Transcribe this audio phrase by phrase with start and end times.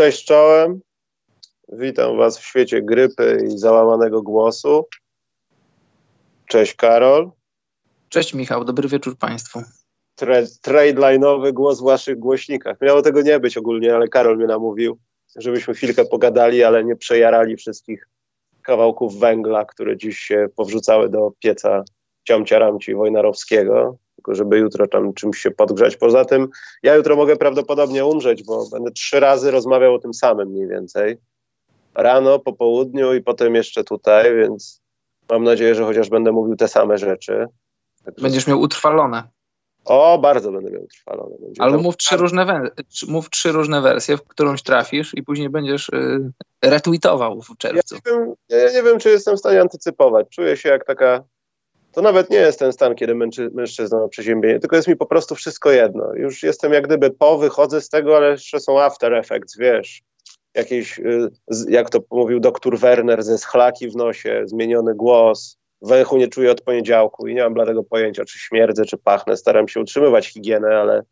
[0.00, 0.80] Cześć czołem.
[1.72, 4.86] Witam Was w świecie grypy i załamanego głosu.
[6.46, 7.30] Cześć Karol.
[8.08, 9.62] Cześć Michał, dobry wieczór Państwu.
[10.62, 12.80] Trade line'owy głos w Waszych głośnikach.
[12.80, 14.98] Miało tego nie być ogólnie, ale Karol mnie namówił,
[15.36, 18.08] żebyśmy chwilkę pogadali, ale nie przejarali wszystkich
[18.62, 21.84] kawałków węgla, które dziś się powrzucały do pieca
[22.24, 25.96] ciomcia Ramci Wojnarowskiego tylko żeby jutro tam czymś się podgrzać.
[25.96, 26.48] Poza tym
[26.82, 31.18] ja jutro mogę prawdopodobnie umrzeć, bo będę trzy razy rozmawiał o tym samym mniej więcej.
[31.94, 34.80] Rano, po południu i potem jeszcze tutaj, więc
[35.30, 37.46] mam nadzieję, że chociaż będę mówił te same rzeczy.
[38.04, 38.22] Także...
[38.22, 39.22] Będziesz miał utrwalone.
[39.84, 41.36] O, bardzo będę miał utrwalone.
[41.40, 42.70] Będzie Ale mów trzy, różne
[43.08, 47.94] mów trzy różne wersje, w którąś trafisz i później będziesz y, retweetował w czerwcu.
[47.94, 50.26] Ja nie, wiem, ja nie wiem, czy jestem w stanie antycypować.
[50.30, 51.24] Czuję się jak taka
[51.92, 55.06] to nawet nie jest ten stan, kiedy męczy, mężczyzna ma przeziębienie, tylko jest mi po
[55.06, 56.14] prostu wszystko jedno.
[56.14, 60.02] Już jestem jak gdyby po, wychodzę z tego, ale jeszcze są after effects, wiesz.
[60.54, 61.30] Jakieś, y,
[61.68, 66.60] jak to mówił doktor Werner, ze schlaki w nosie, zmieniony głos, węchu nie czuję od
[66.60, 69.36] poniedziałku i nie mam bladego pojęcia, czy śmierdzę, czy pachnę.
[69.36, 71.02] Staram się utrzymywać higienę, ale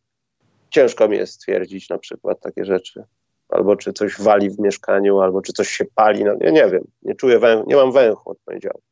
[0.71, 3.05] ciężko mi jest stwierdzić na przykład takie rzeczy.
[3.49, 6.25] Albo czy coś wali w mieszkaniu, albo czy coś się pali.
[6.25, 8.88] No, nie, wiem, nie czuję węchu, nie mam węchu od poniedziałku.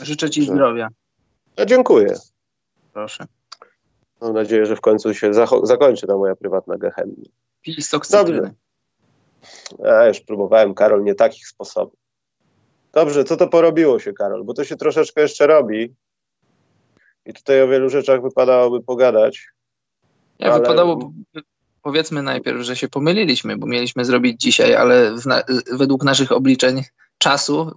[0.00, 0.88] Życzę Ci zdrowia.
[1.58, 2.14] No, dziękuję.
[2.92, 3.26] Proszę.
[4.20, 5.30] Mam nadzieję, że w końcu się
[5.62, 7.22] zakończy ta moja prywatna gehenna.
[7.62, 8.50] Pij sok Dobrze.
[9.78, 11.98] Ja już próbowałem, Karol, nie takich sposobów.
[12.92, 14.44] Dobrze, co to porobiło się, Karol?
[14.44, 15.94] Bo to się troszeczkę jeszcze robi.
[17.26, 19.46] I tutaj o wielu rzeczach wypadałoby pogadać.
[20.38, 20.60] Ja ale...
[20.60, 21.12] wypadało,
[21.82, 25.42] powiedzmy najpierw, że się pomyliliśmy, bo mieliśmy zrobić dzisiaj, ale na,
[25.72, 26.82] według naszych obliczeń
[27.18, 27.70] czasu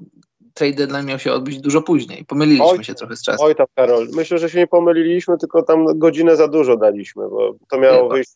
[0.58, 2.26] trade deadline miał się odbyć dużo później.
[2.26, 3.46] Pomyliliśmy oj, się trochę z czasem.
[3.46, 7.56] Oj tam, Karol, myślę, że się nie pomyliliśmy, tylko tam godzinę za dużo daliśmy, bo
[7.70, 8.36] to miało nie, wyjść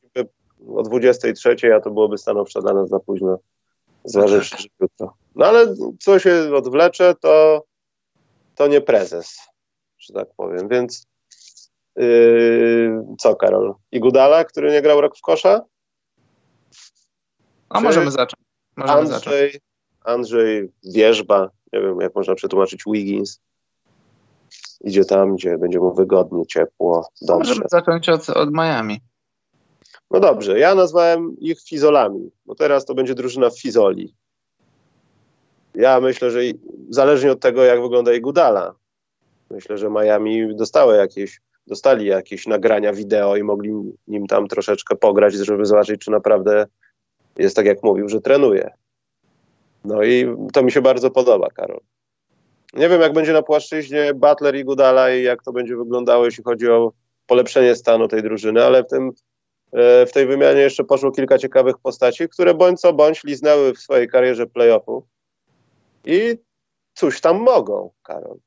[0.75, 3.39] o 23, a to byłoby stanowczo dla nas za późno.
[4.03, 5.13] Zważywszy, że jutro.
[5.35, 7.63] No ale co się odwlecze, to,
[8.55, 9.37] to nie prezes,
[9.99, 10.69] że tak powiem.
[10.69, 11.05] Więc
[11.95, 13.73] yy, co, Karol?
[13.91, 15.61] I Gudala, który nie grał rok w kosza?
[17.69, 18.41] A możemy zacząć.
[18.77, 19.59] Możemy Andrzej, zacząć.
[20.03, 23.39] Andrzej Wierzba, nie wiem jak można przetłumaczyć Wiggins.
[24.83, 27.49] Idzie tam, gdzie będzie mu wygodnie, ciepło, dobrze.
[27.49, 29.01] Możemy zacząć od, od Miami.
[30.11, 34.15] No dobrze, ja nazwałem ich fizolami, bo teraz to będzie drużyna fizoli.
[35.75, 36.39] Ja myślę, że
[36.89, 38.75] zależnie od tego, jak wygląda ich Gudala,
[39.49, 43.73] myślę, że Miami dostały jakieś, dostali jakieś nagrania wideo i mogli
[44.07, 46.65] nim tam troszeczkę pograć, żeby zobaczyć, czy naprawdę
[47.37, 48.69] jest tak, jak mówił, że trenuje.
[49.83, 51.79] No i to mi się bardzo podoba, Karol.
[52.73, 56.43] Nie wiem, jak będzie na płaszczyźnie Butler i Gudala i jak to będzie wyglądało, jeśli
[56.43, 56.91] chodzi o
[57.27, 59.11] polepszenie stanu tej drużyny, ale w, tym,
[59.71, 63.79] e, w tej wymianie jeszcze poszło kilka ciekawych postaci, które bądź co bądź liznęły w
[63.79, 65.03] swojej karierze playoffów
[66.05, 66.37] i
[66.93, 68.37] cóż tam mogą, Karol.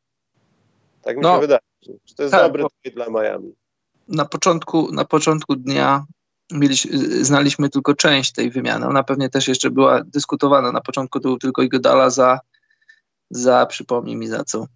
[1.03, 3.55] Tak mi no, się wydaje, że to jest tak, dobry tweet dla Miami.
[4.09, 6.05] Na początku, na początku dnia
[6.53, 8.87] mieliśmy, znaliśmy tylko część tej wymiany.
[8.87, 10.73] Ona pewnie też jeszcze była dyskutowana.
[10.73, 12.41] Na początku to był tylko Igodala za,
[13.31, 14.67] za, przypomnij mi za co,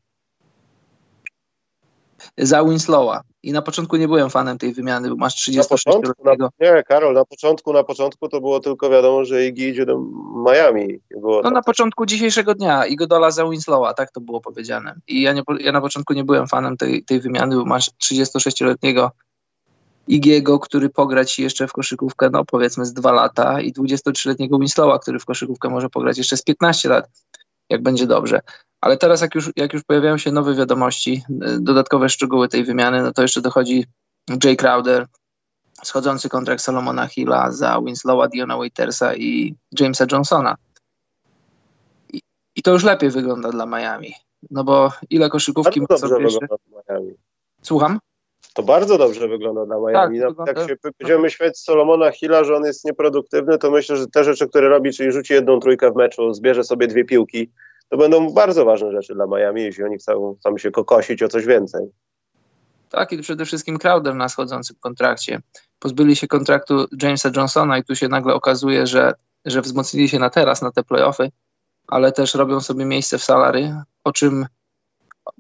[2.39, 3.23] za Winslowa.
[3.43, 6.49] I na początku nie byłem fanem tej wymiany, bo masz 36-letniego.
[6.61, 9.99] Nie, Karol, na początku, na początku to było tylko wiadomo, że Igi idzie do
[10.47, 11.01] Miami.
[11.23, 11.53] no tak.
[11.53, 14.95] na początku dzisiejszego dnia Igodola za Winslowa, tak to było powiedziane.
[15.09, 19.11] I ja, nie, ja na początku nie byłem fanem tej, tej wymiany, bo masz 36-letniego
[20.09, 24.99] Igiego, który pogra ci jeszcze w koszykówkę, no powiedzmy z dwa lata i 23-letniego Winslowa,
[24.99, 27.11] który w koszykówkę może pograć jeszcze z 15 lat,
[27.71, 28.41] jak będzie dobrze.
[28.81, 33.03] Ale teraz jak już, jak już pojawiają się nowe wiadomości, y, dodatkowe szczegóły tej wymiany,
[33.03, 33.87] no to jeszcze dochodzi
[34.45, 35.07] Jay Crowder,
[35.83, 40.57] schodzący kontrakt Salomona Hilla za Winslowa, Diona Waitersa i Jamesa Johnsona.
[42.13, 42.21] I,
[42.57, 44.15] I, to już lepiej wygląda dla Miami.
[44.51, 45.81] No bo ile koszykówki...
[45.81, 46.57] Bardzo dobrze wygląda
[46.89, 47.15] Miami.
[47.63, 47.99] Słucham?
[48.59, 50.21] To bardzo dobrze wygląda dla Miami.
[50.21, 54.07] Tak, no, jak się będziemy świecić Solomona Hilla, że on jest nieproduktywny, to myślę, że
[54.07, 57.51] te rzeczy, które robi, czyli rzuci jedną trójkę w meczu, zbierze sobie dwie piłki,
[57.89, 61.47] to będą bardzo ważne rzeczy dla Miami, jeśli oni chcą, chcą się kokosić o coś
[61.47, 61.87] więcej.
[62.91, 65.41] Tak, i przede wszystkim Crowder na schodzącym kontrakcie.
[65.79, 69.15] Pozbyli się kontraktu Jamesa Johnsona i tu się nagle okazuje, że,
[69.45, 71.31] że wzmocnili się na teraz, na te playoffy,
[71.89, 74.47] ale też robią sobie miejsce w salary, o czym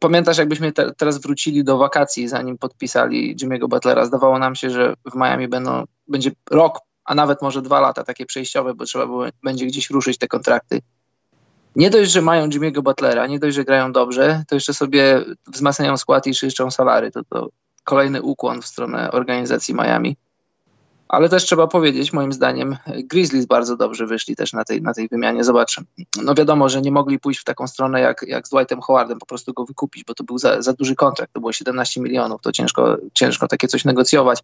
[0.00, 4.06] Pamiętasz, jakbyśmy te, teraz wrócili do wakacji, zanim podpisali Jimmy'ego Butlera?
[4.06, 8.26] Zdawało nam się, że w Miami będą, będzie rok, a nawet może dwa lata takie
[8.26, 10.81] przejściowe, bo trzeba było, będzie gdzieś ruszyć te kontrakty.
[11.76, 15.96] Nie dość, że mają Jimmy'ego Butlera, nie dość, że grają dobrze, to jeszcze sobie wzmacniają
[15.96, 17.11] skład i czyszczą salary.
[17.11, 17.49] To, to
[17.85, 20.17] kolejny ukłon w stronę organizacji Miami.
[21.08, 25.08] Ale też trzeba powiedzieć, moim zdaniem, Grizzlies bardzo dobrze wyszli też na tej, na tej
[25.08, 25.44] wymianie.
[25.44, 25.81] Zobacz,
[26.22, 29.26] no wiadomo, że nie mogli pójść w taką stronę jak, jak z Dwightem Howardem, po
[29.26, 32.52] prostu go wykupić, bo to był za, za duży kontrakt, to było 17 milionów, to
[32.52, 34.43] ciężko, ciężko takie coś negocjować,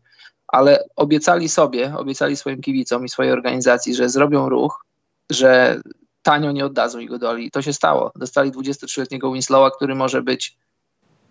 [0.49, 4.85] ale obiecali sobie, obiecali swoim kibicom i swojej organizacji, że zrobią ruch,
[5.31, 5.81] że
[6.23, 7.47] tanio nie oddadzą jego doli.
[7.47, 8.13] I to się stało.
[8.17, 10.57] Dostali 23-letniego Winslowa, który może być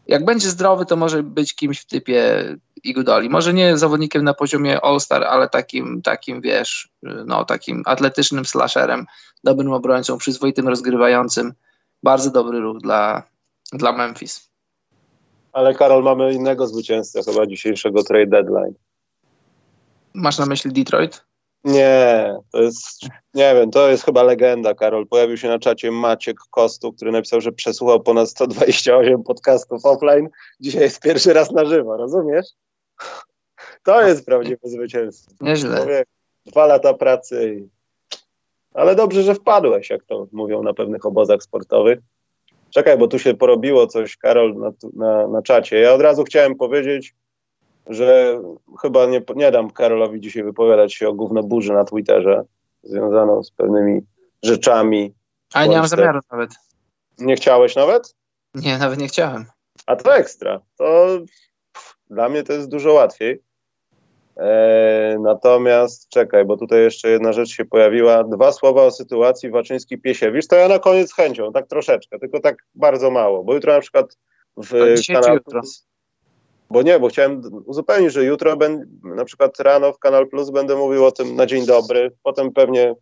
[0.07, 2.45] jak będzie zdrowy, to może być kimś w typie
[2.83, 3.29] Igudoli.
[3.29, 9.05] Może nie zawodnikiem na poziomie All-Star, ale takim, takim, wiesz, no takim atletycznym slasherem,
[9.43, 11.53] dobrym obrońcą, przyzwoitym rozgrywającym.
[12.03, 13.23] Bardzo dobry ruch dla,
[13.73, 14.49] dla Memphis.
[15.53, 18.73] Ale Karol, mamy innego zwycięzcę chyba dzisiejszego trade deadline.
[20.13, 21.25] Masz na myśli Detroit?
[21.63, 23.01] Nie, to jest,
[23.33, 25.07] nie wiem, to jest chyba legenda, Karol.
[25.07, 30.29] Pojawił się na czacie Maciek Kostu, który napisał, że przesłuchał ponad 128 podcastów offline.
[30.59, 32.45] Dzisiaj jest pierwszy raz na żywo, rozumiesz?
[33.83, 35.35] To jest prawdziwe zwycięstwo.
[35.41, 36.03] Nieźle.
[36.45, 37.55] dwa lata pracy.
[37.55, 37.67] I...
[38.73, 41.99] Ale dobrze, że wpadłeś, jak to mówią na pewnych obozach sportowych.
[42.69, 45.79] Czekaj, bo tu się porobiło coś, Karol, na, na, na czacie.
[45.79, 47.13] Ja od razu chciałem powiedzieć,
[47.87, 48.39] że
[48.81, 52.43] chyba nie, nie dam Karolowi dzisiaj wypowiadać się o gównoburzy na Twitterze,
[52.83, 54.01] związaną z pewnymi
[54.43, 55.13] rzeczami.
[55.53, 56.49] A nie mam zamiaru nawet.
[57.19, 58.15] Nie chciałeś nawet?
[58.55, 59.45] Nie, nawet nie chciałem.
[59.85, 60.61] A to ekstra.
[60.77, 61.07] To
[61.73, 63.41] pff, dla mnie to jest dużo łatwiej.
[64.37, 68.23] E, natomiast czekaj, bo tutaj jeszcze jedna rzecz się pojawiła.
[68.23, 70.47] Dwa słowa o sytuacji Waczyński-Piesiewicz.
[70.47, 74.17] To ja na koniec chęcią, tak troszeczkę, tylko tak bardzo mało, bo jutro na przykład
[74.57, 74.71] w
[75.07, 75.39] kanale,
[76.73, 80.75] bo nie, bo chciałem uzupełnić, że jutro ben, na przykład rano w Kanal Plus będę
[80.75, 82.95] mówił o tym na dzień dobry, potem pewnie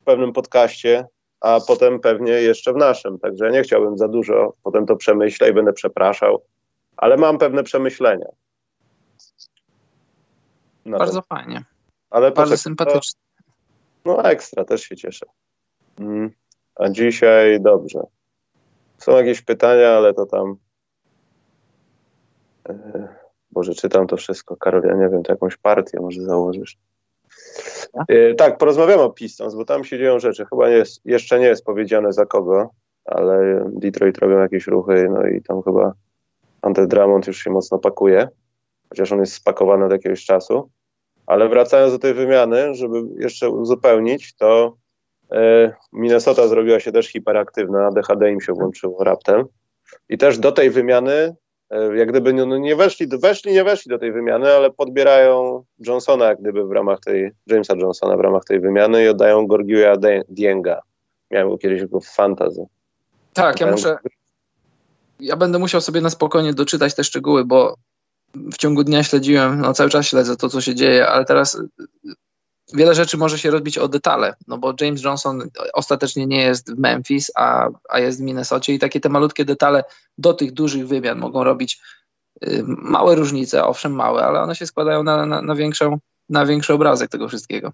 [0.00, 1.06] w pewnym podcaście,
[1.40, 3.18] a potem pewnie jeszcze w naszym.
[3.18, 6.42] Także nie chciałbym za dużo, potem to przemyślę i będę przepraszał,
[6.96, 8.26] ale mam pewne przemyślenia.
[10.84, 11.64] No Bardzo fajnie.
[12.10, 13.20] Ale Bardzo sympatycznie.
[14.04, 15.26] no ekstra, też się cieszę.
[15.98, 16.30] Mm.
[16.74, 18.00] A dzisiaj dobrze.
[18.98, 20.56] Są jakieś pytania, ale to tam
[23.50, 24.56] Boże, czytam to wszystko.
[24.56, 26.78] Karol, ja nie wiem, to jakąś partię może założysz.
[28.08, 30.46] E, tak, porozmawiamy o Pistons, bo tam się dzieją rzeczy.
[30.50, 32.70] Chyba nie jest, jeszcze nie jest powiedziane za kogo,
[33.04, 35.92] ale Detroit robią jakieś ruchy, no i tam chyba
[36.62, 38.28] Ante Drummond już się mocno pakuje,
[38.88, 40.70] chociaż on jest spakowany od jakiegoś czasu.
[41.26, 44.76] Ale wracając do tej wymiany, żeby jeszcze uzupełnić, to
[45.32, 49.44] e, Minnesota zrobiła się też hiperaktywna, DHD im się włączyło raptem.
[50.08, 51.45] I też do tej wymiany E,
[51.94, 56.24] jak gdyby no, no, nie weszli, weszli, nie weszli do tej wymiany, ale podbierają Johnsona
[56.24, 59.96] jak gdyby w ramach tej, Jamesa Johnsona w ramach tej wymiany i oddają Gorgiuja
[60.28, 60.80] Dienga.
[61.30, 62.66] Miałem go kiedyś w fantazy.
[63.32, 63.98] Tak, ja muszę,
[65.20, 67.74] ja będę musiał sobie na spokojnie doczytać te szczegóły, bo
[68.34, 71.62] w ciągu dnia śledziłem, no cały czas śledzę to, co się dzieje, ale teraz
[72.74, 75.42] wiele rzeczy może się rozbić o detale, no bo James Johnson
[75.72, 79.84] ostatecznie nie jest w Memphis, a, a jest w Minnesocie i takie te malutkie detale
[80.18, 81.80] do tych dużych wymian mogą robić
[82.44, 86.74] y, małe różnice, owszem małe, ale one się składają na, na, na, większą, na większy
[86.74, 87.72] obrazek tego wszystkiego.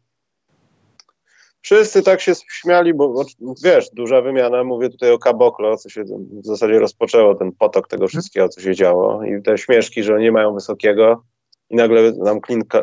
[1.61, 3.25] Wszyscy tak się śmiali, bo
[3.65, 6.05] wiesz, duża wymiana, mówię tutaj o Caboclo, co się
[6.43, 10.33] w zasadzie rozpoczęło, ten potok tego wszystkiego, co się działo i te śmieszki, że nie
[10.33, 11.25] mają wysokiego,
[11.73, 12.41] i nagle nam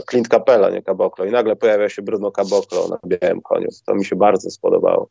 [0.10, 3.68] Clint, Capella, nie Caboclo, i nagle pojawia się Bruno Caboclo na białym koniu.
[3.86, 5.10] To mi się bardzo spodobało.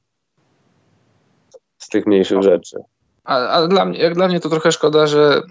[1.79, 2.77] Z tych mniejszych rzeczy.
[3.25, 5.43] A, a dla mnie, jak dla mnie to trochę szkoda, że,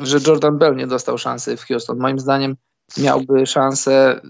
[0.00, 1.98] że Jordan Bell nie dostał szansy w Houston.
[1.98, 2.56] Moim zdaniem
[2.98, 4.20] miałby szansę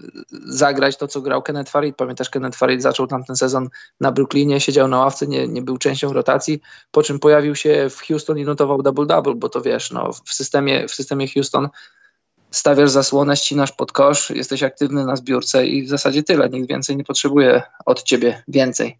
[0.45, 1.95] zagrać to, co grał Kenneth Farid.
[1.95, 3.69] Pamiętasz, Kenneth Farid zaczął tamten sezon
[4.01, 8.01] na Brooklynie, siedział na ławce, nie, nie był częścią rotacji, po czym pojawił się w
[8.07, 11.69] Houston i notował double-double, bo to wiesz, no, w, systemie, w systemie Houston
[12.51, 16.49] stawiasz zasłonę, ścinasz pod kosz, jesteś aktywny na zbiórce i w zasadzie tyle.
[16.49, 18.97] Nikt więcej nie potrzebuje od ciebie więcej.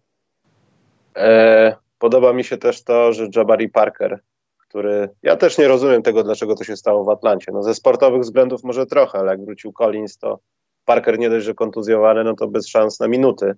[1.16, 4.20] E, podoba mi się też to, że Jabari Parker,
[4.58, 5.08] który.
[5.22, 7.52] Ja też nie rozumiem tego, dlaczego to się stało w Atlancie.
[7.52, 10.38] No ze sportowych względów może trochę, ale jak wrócił Collins, to
[10.84, 13.54] Parker nie dość, że kontuzjowany, no to bez szans na minuty.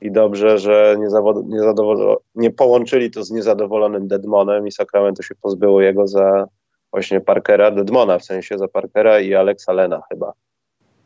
[0.00, 1.08] I dobrze, że nie,
[1.46, 1.62] nie,
[2.34, 6.46] nie połączyli to z niezadowolonym Deadmonem i Sacramento się pozbyło jego za
[6.92, 10.32] właśnie Parkera, Dedmona w sensie za Parkera i Alexa Lena chyba.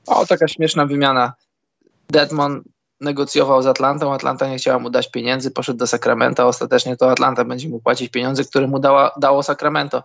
[0.07, 1.33] O, taka śmieszna wymiana.
[2.11, 2.63] Deadmon
[3.01, 7.45] negocjował z Atlantą, Atlanta nie chciała mu dać pieniędzy, poszedł do Sacramento, ostatecznie to Atlanta
[7.45, 10.03] będzie mu płacić pieniądze, które mu dała, dało Sacramento.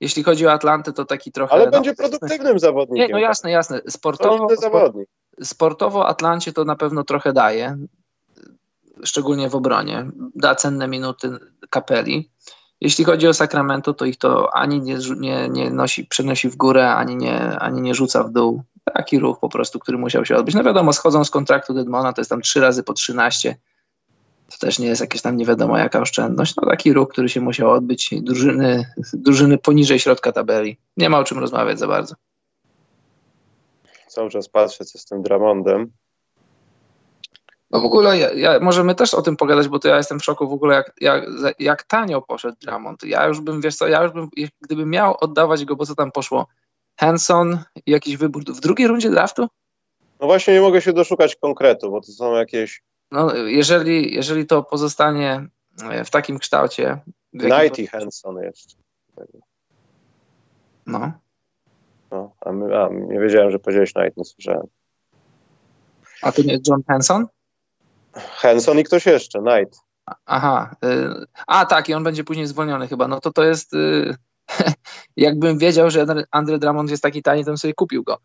[0.00, 1.52] Jeśli chodzi o Atlantę, to taki trochę...
[1.52, 3.06] Ale no, będzie produktywnym zawodnikiem.
[3.06, 3.80] Nie, no jasne, jasne.
[3.88, 4.48] Sportowo,
[5.42, 7.76] sportowo Atlancie to na pewno trochę daje,
[9.04, 10.10] szczególnie w obronie.
[10.34, 11.30] Da cenne minuty
[11.70, 12.30] kapeli.
[12.80, 16.94] Jeśli chodzi o Sacramento, to ich to ani nie, nie, nie nosi, przenosi w górę,
[16.94, 18.62] ani nie, ani nie rzuca w dół.
[18.94, 20.54] Taki ruch po prostu, który musiał się odbyć.
[20.54, 23.56] No wiadomo, schodzą z kontraktu Deadmona, to jest tam trzy razy po 13.
[24.50, 26.56] To też nie jest jakieś tam nie wiadomo jaka oszczędność.
[26.56, 28.10] No taki ruch, który się musiał odbyć.
[28.22, 30.78] Drużyny, drużyny poniżej środka tabeli.
[30.96, 32.14] Nie ma o czym rozmawiać za bardzo.
[34.08, 35.92] Cały czas patrzę, co z tym Dramondem.
[37.70, 40.24] No w ogóle ja, ja, możemy też o tym pogadać, bo to ja jestem w
[40.24, 41.24] szoku w ogóle, jak, jak,
[41.58, 43.02] jak tanio poszedł Dramond.
[43.02, 44.28] Ja już bym, wiesz co, ja już bym,
[44.60, 46.46] gdybym miał oddawać go, bo co tam poszło,
[47.00, 49.48] Hanson i jakiś wybór w drugiej rundzie draftu?
[50.20, 52.82] No właśnie nie mogę się doszukać konkretu, bo to są jakieś...
[53.10, 55.48] No jeżeli, jeżeli to pozostanie
[55.82, 57.00] e, w takim kształcie...
[57.32, 58.76] W Knight i Hanson jeszcze.
[60.86, 61.12] No.
[62.10, 64.66] No, a, my, a nie wiedziałem, że powiedziałeś Knight, nie słyszałem.
[66.22, 67.26] A to nie jest John Hanson?
[68.18, 69.80] Hanson i ktoś jeszcze, Knight.
[70.26, 70.76] Aha.
[70.84, 73.08] Y, a tak, i on będzie później zwolniony chyba.
[73.08, 73.74] No to to jest...
[73.74, 74.14] Y,
[75.16, 78.18] jakbym wiedział, że Andre Drummond jest taki tani, to bym sobie kupił go.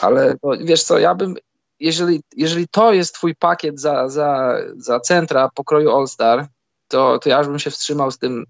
[0.00, 1.34] Ale wiesz co, ja bym...
[1.80, 6.46] Jeżeli, jeżeli to jest twój pakiet za, za, za centra pokroju All-Star,
[6.88, 8.46] to, to ja już bym się wstrzymał z tym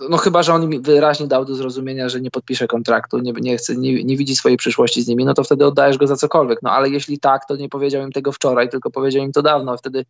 [0.00, 3.56] no chyba, że on mi wyraźnie dał do zrozumienia, że nie podpisze kontraktu, nie, nie,
[3.56, 6.62] chce, nie, nie widzi swojej przyszłości z nimi, no to wtedy oddajesz go za cokolwiek.
[6.62, 9.76] No ale jeśli tak, to nie powiedział im tego wczoraj, tylko powiedział im to dawno.
[9.76, 10.04] Wtedy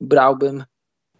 [0.00, 0.64] brałbym,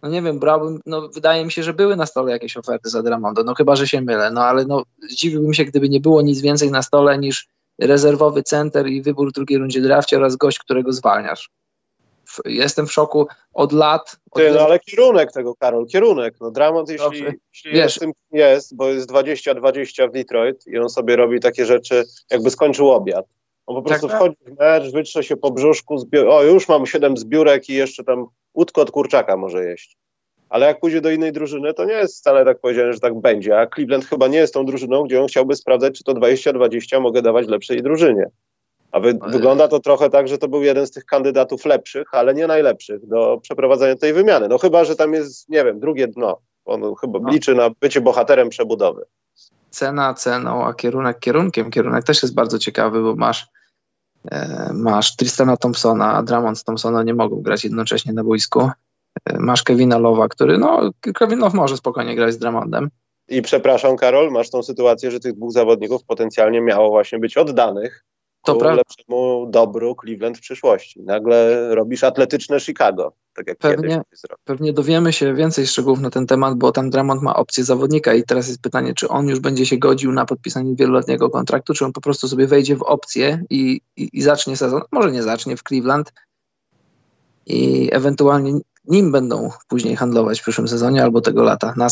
[0.01, 3.03] no nie wiem, brałbym, no wydaje mi się, że były na stole jakieś oferty za
[3.03, 6.41] Dramondo, no chyba, że się mylę, no ale no zdziwiłbym się, gdyby nie było nic
[6.41, 7.47] więcej na stole niż
[7.79, 11.49] rezerwowy center i wybór w drugiej rundzie drafcie oraz gość, którego zwalniasz
[12.45, 14.17] jestem w szoku od lat.
[14.31, 16.35] Od Ty, no ale kierunek tego, Karol, kierunek.
[16.41, 17.23] No Dramont, jeśli,
[17.53, 21.65] jeśli Wiesz, jest tym jest, bo jest 20-20 w Detroit i on sobie robi takie
[21.65, 23.25] rzeczy, jakby skończył obiad.
[23.67, 27.17] On po prostu tak, wchodzi w mecz, wytrze się po brzuszku, o już mam 7
[27.17, 29.97] zbiórek i jeszcze tam łódko od kurczaka może jeść.
[30.49, 33.59] Ale jak pójdzie do innej drużyny, to nie jest wcale tak powiedziane, że tak będzie.
[33.59, 37.21] A Cleveland chyba nie jest tą drużyną, gdzie on chciałby sprawdzać, czy to 20-20 mogę
[37.21, 38.25] dawać lepszej drużynie.
[38.91, 42.33] A wy, wygląda to trochę tak, że to był jeden z tych kandydatów lepszych, ale
[42.33, 44.47] nie najlepszych do przeprowadzenia tej wymiany.
[44.47, 46.37] No chyba, że tam jest, nie wiem, drugie dno.
[46.65, 47.29] On chyba no.
[47.29, 49.05] liczy na bycie bohaterem przebudowy.
[49.69, 51.71] Cena ceną, a kierunek kierunkiem.
[51.71, 53.47] Kierunek też jest bardzo ciekawy, bo masz
[54.31, 58.69] e, masz Tristana Thompsona, a Dramont Thompsona nie mogą grać jednocześnie na boisku.
[59.25, 62.89] E, masz Kevina Lowa, który, no, Kevin Love może spokojnie grać z Dramondem.
[63.29, 68.05] I przepraszam, Karol, masz tą sytuację, że tych dwóch zawodników potencjalnie miało właśnie być oddanych
[68.43, 71.01] to lepszemu dobru Cleveland w przyszłości.
[71.03, 74.01] Nagle robisz atletyczne Chicago, tak jak pewnie,
[74.43, 78.23] Pewnie dowiemy się więcej szczegółów na ten temat, bo tam Dramont ma opcję zawodnika i
[78.23, 81.93] teraz jest pytanie, czy on już będzie się godził na podpisanie wieloletniego kontraktu, czy on
[81.93, 85.63] po prostu sobie wejdzie w opcję i, i, i zacznie sezon, może nie zacznie w
[85.63, 86.13] Cleveland
[87.45, 91.73] i ewentualnie nim będą później handlować w przyszłym sezonie albo tego lata.
[91.77, 91.87] Na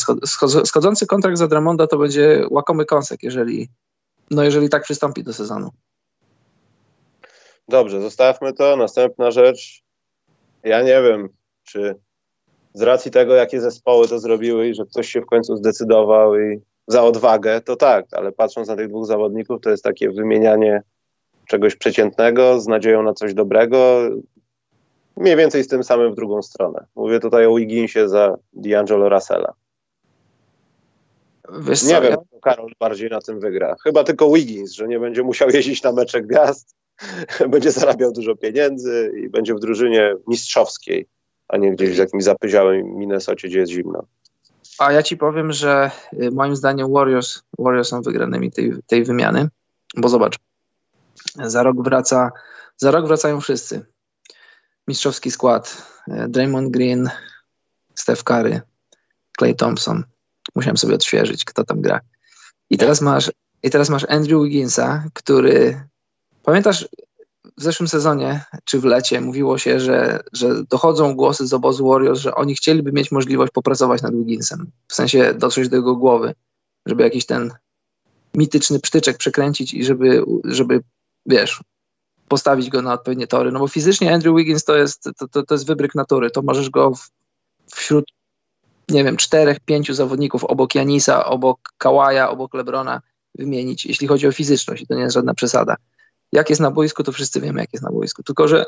[0.66, 3.70] schodzący kontrakt za Dramonda to będzie łakomy kąsek, jeżeli,
[4.32, 5.70] no jeżeli tak przystąpi do sezonu.
[7.70, 8.76] Dobrze, zostawmy to.
[8.76, 9.82] Następna rzecz.
[10.64, 11.30] Ja nie wiem,
[11.64, 11.96] czy
[12.74, 16.62] z racji tego, jakie zespoły to zrobiły i że ktoś się w końcu zdecydował i
[16.88, 20.84] za odwagę, to tak, ale patrząc na tych dwóch zawodników, to jest takie wymienianie
[21.48, 24.00] czegoś przeciętnego z nadzieją na coś dobrego.
[25.18, 26.86] Mniej więcej z tym samym w drugą stronę.
[26.96, 29.54] Mówię tutaj o Wigginsie za D'Angelo Russella.
[31.60, 32.18] Wiesz nie wiem.
[32.42, 33.76] Karol bardziej na tym wygra.
[33.84, 36.80] Chyba tylko Wiggins, że nie będzie musiał jeździć na mecze gwiazd
[37.50, 41.08] będzie zarabiał dużo pieniędzy i będzie w drużynie mistrzowskiej,
[41.48, 44.06] a nie gdzieś w jakimś zapyziałym Minnesocie, gdzie jest zimno.
[44.80, 49.50] A ja ci powiem, że y, moim zdaniem Warriors, Warriors są wygranymi tej, tej wymiany,
[49.98, 50.40] bo zobacz,
[51.36, 52.32] za rok wraca,
[52.78, 53.86] za rok wracają wszyscy.
[54.88, 57.10] Mistrzowski skład, y, Draymond Green,
[57.96, 58.62] Steph Curry,
[59.40, 60.04] Clay Thompson.
[60.56, 62.00] Musiałem sobie odświeżyć, kto tam gra.
[62.70, 63.32] I teraz masz,
[63.64, 65.89] i teraz masz Andrew Wigginsa, który
[66.50, 66.88] Pamiętasz,
[67.58, 72.20] w zeszłym sezonie, czy w lecie, mówiło się, że, że dochodzą głosy z obozu Warriors,
[72.20, 76.36] że oni chcieliby mieć możliwość popracować nad Wigginsem, w sensie dotrzeć do jego głowy,
[76.86, 77.52] żeby jakiś ten
[78.36, 80.82] mityczny psztyczek przekręcić i żeby, żeby
[81.26, 81.64] wiesz,
[82.28, 83.52] postawić go na odpowiednie tory.
[83.52, 86.32] No bo fizycznie Andrew Wiggins to jest, to, to, to jest wybryk natury.
[86.32, 87.10] To możesz go w,
[87.76, 88.06] wśród,
[88.90, 93.02] nie wiem, czterech, pięciu zawodników obok Janisa, obok Kawaja, obok Lebrona
[93.36, 95.76] wymienić, jeśli chodzi o fizyczność i to nie jest żadna przesada
[96.32, 98.24] jak jest na boisku, to wszyscy wiemy, jak jest na boisku.
[98.24, 98.66] Tylko, że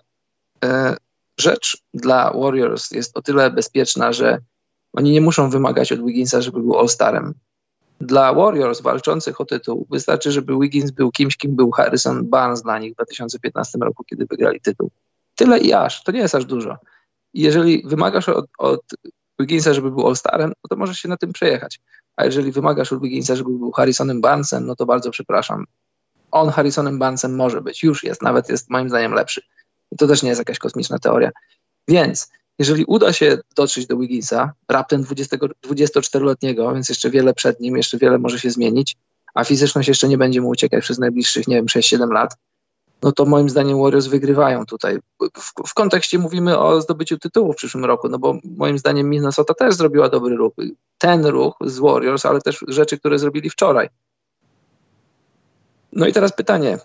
[0.64, 0.98] e,
[1.40, 4.40] rzecz dla Warriors jest o tyle bezpieczna, że
[4.94, 7.34] oni nie muszą wymagać od Wigginsa, żeby był All-Starem.
[8.02, 12.80] Dla Warriors walczących o tytuł wystarczy, żeby Wiggins był kimś, kim był Harrison Barnes dla
[12.80, 14.92] nich w 2015 roku, kiedy wygrali tytuł.
[15.36, 16.04] Tyle i aż.
[16.04, 16.78] To nie jest aż dużo.
[17.34, 18.82] Jeżeli wymagasz od, od
[19.40, 21.80] Wigginsa, żeby był All-Starem, no to możesz się na tym przejechać.
[22.16, 25.66] A jeżeli wymagasz od Wigginsa, żeby był Harrisonem Barnesem, no to bardzo przepraszam
[26.32, 29.42] on Harrisonem Barnesem może być, już jest, nawet jest moim zdaniem lepszy.
[29.92, 31.32] I to też nie jest jakaś kosmiczna teoria.
[31.88, 37.78] Więc jeżeli uda się dotrzeć do Wigginsa, raptem 20, 24-letniego, więc jeszcze wiele przed nim,
[37.78, 38.98] jeszcze wiele może się zmienić,
[39.34, 42.36] a fizyczność jeszcze nie będzie mu uciekać przez najbliższych, nie wiem, 6-7 lat,
[43.04, 45.00] no to moim zdaniem Warriors wygrywają tutaj.
[45.20, 49.54] W, w, kontekście mówimy o zdobyciu tytułu w przyszłym roku, no bo moim zdaniem Minnesota
[49.54, 50.54] też zrobiła dobry ruch.
[50.98, 53.90] Ten ruch z Warriors, ale też rzeczy, które zrobili wczoraj.
[55.94, 56.78] No i teraz pytanie.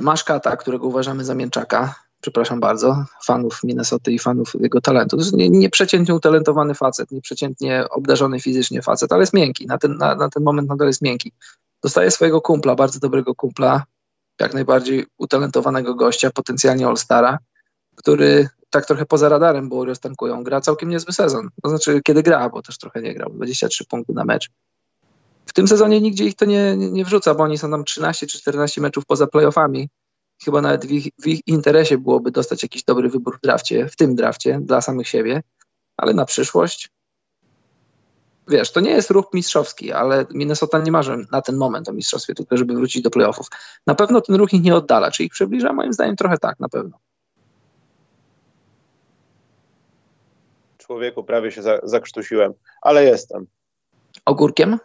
[0.00, 5.16] Masz Kata, którego uważamy za mięczaka, przepraszam bardzo, fanów Minnesoty i fanów jego talentu.
[5.16, 9.66] To jest nieprzeciętnie utalentowany facet, nieprzeciętnie obdarzony fizycznie facet, ale jest miękki.
[9.66, 11.32] Na ten, na, na ten moment nadal jest miękki.
[11.82, 13.84] Dostaje swojego kumpla, bardzo dobrego kumpla,
[14.40, 17.38] jak najbardziej utalentowanego gościa, potencjalnie All-Stara,
[17.96, 21.48] który tak trochę poza radarem, bo Warriors tankują, gra całkiem niezły sezon.
[21.62, 24.50] To znaczy, kiedy gra, bo też trochę nie grał, 23 punkty na mecz.
[25.48, 28.38] W tym sezonie nigdzie ich to nie, nie, wrzuca, bo oni są tam 13 czy
[28.38, 29.88] 14 meczów poza playoffami.
[30.44, 33.96] Chyba nawet w ich, w ich interesie byłoby dostać jakiś dobry wybór w drafcie, w
[33.96, 35.42] tym drafcie, dla samych siebie,
[35.96, 36.90] ale na przyszłość
[38.48, 42.34] wiesz, to nie jest ruch mistrzowski, ale Minnesota nie marzy na ten moment o mistrzostwie,
[42.34, 43.46] tylko żeby wrócić do playoffów.
[43.86, 45.72] Na pewno ten ruch ich nie oddala, czy ich przybliża?
[45.72, 46.98] Moim zdaniem trochę tak, na pewno.
[50.78, 52.52] Człowieku, prawie się zakrztusiłem,
[52.82, 53.46] ale jestem.
[54.24, 54.78] Ogórkiem?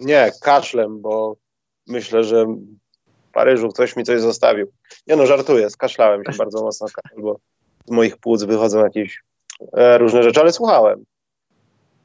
[0.00, 1.36] Nie, kaszlem, bo
[1.86, 4.72] myślę, że w Paryżu ktoś mi coś zostawił.
[5.06, 6.86] Nie no, żartuję, skaszlałem się bardzo mocno,
[7.18, 7.36] bo
[7.86, 9.22] z moich płuc wychodzą jakieś
[9.72, 11.04] e, różne rzeczy, ale słuchałem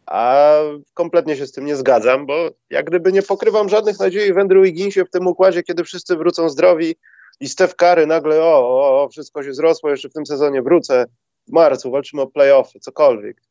[0.07, 0.53] a
[0.93, 4.63] kompletnie się z tym nie zgadzam, bo jak gdyby nie pokrywam żadnych nadziei w Andrew
[4.63, 6.95] Wigginsie w tym układzie, kiedy wszyscy wrócą zdrowi
[7.39, 11.05] i Steph Curry nagle o, o, o, wszystko się zrosło, jeszcze w tym sezonie wrócę,
[11.47, 13.41] w marcu walczymy o playoffy, cokolwiek.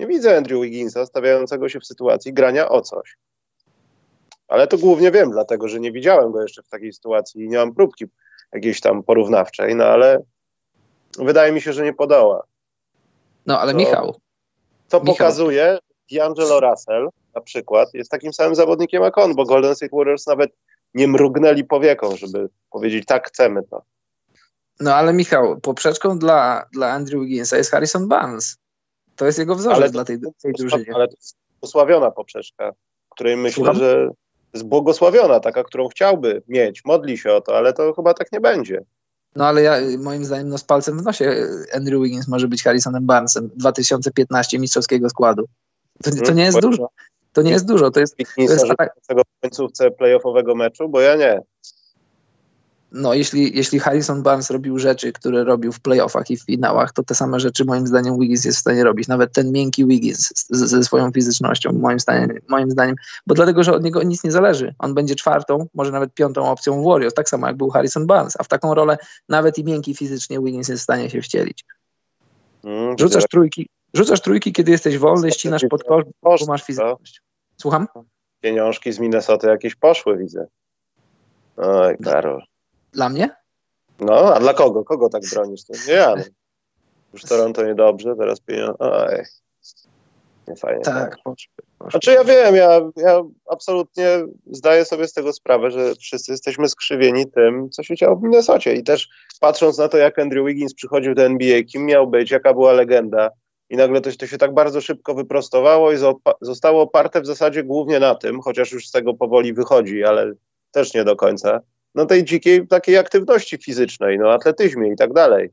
[0.00, 3.16] Nie widzę Andrew Wigginsa stawiającego się w sytuacji grania o coś.
[4.48, 7.56] Ale to głównie wiem, dlatego że nie widziałem go jeszcze w takiej sytuacji i nie
[7.56, 8.04] mam próbki
[8.52, 10.22] jakiejś tam porównawczej, no ale
[11.18, 12.42] wydaje mi się, że nie podoła.
[13.46, 13.78] No ale to...
[13.78, 14.20] Michał,
[14.88, 15.16] co Michał.
[15.16, 15.78] pokazuje,
[16.12, 20.50] D'Angelo Russell na przykład jest takim samym zawodnikiem jak on, bo Golden State Warriors nawet
[20.94, 23.82] nie mrugnęli powieką, żeby powiedzieć tak, chcemy to.
[24.80, 28.59] No ale Michał, poprzeczką dla, dla Andrew Wigginsa jest Harrison Barnes.
[29.20, 30.84] To jest jego wzorzec ale dla tej, tej drużyny.
[30.94, 32.72] Ale to jest błogosławiona poprzeczka,
[33.08, 33.76] której myślę, Słucham?
[33.76, 34.10] że
[34.54, 38.40] jest błogosławiona, taka, którą chciałby mieć, modli się o to, ale to chyba tak nie
[38.40, 38.84] będzie.
[39.36, 43.06] No ale ja, moim zdaniem no, z palcem w nosie Andrew Wiggins może być Harrisonem
[43.06, 45.44] Barnesem 2015 mistrzowskiego składu.
[46.02, 46.88] To, to nie jest hmm, dużo.
[47.32, 47.90] To nie jest dużo.
[47.90, 48.90] To jest, to jest tak...
[49.08, 51.42] w końcówce playoffowego meczu, bo ja nie
[52.92, 57.02] no, jeśli, jeśli Harrison Barnes robił rzeczy, które robił w playoffach i w finałach, to
[57.02, 59.08] te same rzeczy moim zdaniem Wiggins jest w stanie robić.
[59.08, 63.84] Nawet ten miękki Wiggins ze swoją fizycznością, moim zdaniem, moim zdaniem, bo dlatego, że od
[63.84, 64.74] niego nic nie zależy.
[64.78, 68.36] On będzie czwartą, może nawet piątą opcją w Warriors, tak samo jak był Harrison Barnes,
[68.38, 68.98] a w taką rolę
[69.28, 71.64] nawet i miękki fizycznie Wiggins jest w stanie się wcielić.
[72.64, 77.22] Mm, rzucasz trójki, rzucasz trójki, kiedy jesteś wolny, ścinasz pod kosz, bo masz fizyczność.
[77.56, 77.86] Słucham?
[78.40, 80.46] Pieniążki z Minnesota jakieś poszły, widzę.
[81.56, 82.49] Oj, Karol.
[82.92, 83.30] Dla mnie?
[84.00, 84.84] No, a dla kogo?
[84.84, 85.64] Kogo tak bronisz?
[85.64, 86.14] To nie ja.
[86.16, 86.22] No.
[87.12, 88.76] Już Toronto niedobrze, teraz pieniądze.
[88.78, 89.24] Oj.
[90.48, 90.82] Nie fajnie.
[90.82, 91.54] Tak, poszły.
[91.90, 94.06] Znaczy ja wiem, ja, ja absolutnie
[94.50, 98.74] zdaję sobie z tego sprawę, że wszyscy jesteśmy skrzywieni tym, co się działo w Minnesocie
[98.74, 99.08] i też
[99.40, 103.30] patrząc na to, jak Andrew Wiggins przychodził do NBA, kim miał być, jaka była legenda
[103.70, 105.96] i nagle to, to się tak bardzo szybko wyprostowało i
[106.40, 110.32] zostało oparte w zasadzie głównie na tym, chociaż już z tego powoli wychodzi, ale
[110.70, 111.60] też nie do końca,
[111.94, 115.50] no tej dzikiej takiej aktywności fizycznej, no atletyzmie i tak dalej.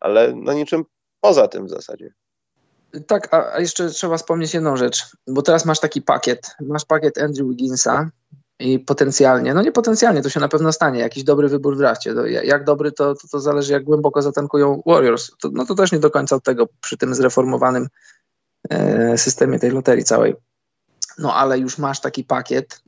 [0.00, 0.84] Ale no niczym
[1.20, 2.12] poza tym w zasadzie.
[3.06, 7.18] Tak, a, a jeszcze trzeba wspomnieć jedną rzecz, bo teraz masz taki pakiet, masz pakiet
[7.18, 8.10] Andrew Wigginsa
[8.58, 12.14] i potencjalnie, no nie potencjalnie, to się na pewno stanie, jakiś dobry wybór w drafcie.
[12.14, 15.30] To jak dobry, to, to, to zależy jak głęboko zatankują Warriors.
[15.40, 17.88] To, no to też nie do końca od tego przy tym zreformowanym
[18.70, 20.34] e, systemie tej loterii całej.
[21.18, 22.82] No ale już masz taki pakiet,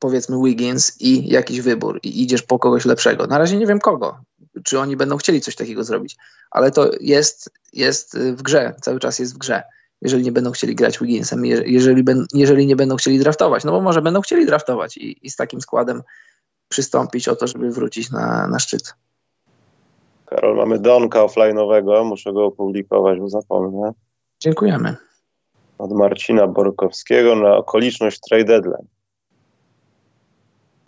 [0.00, 3.26] powiedzmy Wiggins i jakiś wybór i idziesz po kogoś lepszego.
[3.26, 4.18] Na razie nie wiem kogo,
[4.64, 6.16] czy oni będą chcieli coś takiego zrobić,
[6.50, 9.62] ale to jest, jest w grze, cały czas jest w grze,
[10.02, 14.02] jeżeli nie będą chcieli grać Wigginsem, jeżeli, jeżeli nie będą chcieli draftować, no bo może
[14.02, 16.02] będą chcieli draftować i, i z takim składem
[16.68, 18.94] przystąpić o to, żeby wrócić na, na szczyt.
[20.26, 23.92] Karol, mamy Donka offline'owego, muszę go opublikować, bo zapomnę.
[24.40, 24.96] Dziękujemy.
[25.78, 28.86] Od Marcina Borkowskiego na okoliczność trade deadline.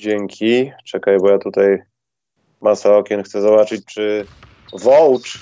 [0.00, 0.72] Dzięki.
[0.84, 1.82] Czekaj, bo ja tutaj
[2.60, 4.26] masa okien chcę zobaczyć, czy
[4.72, 5.38] Wołcz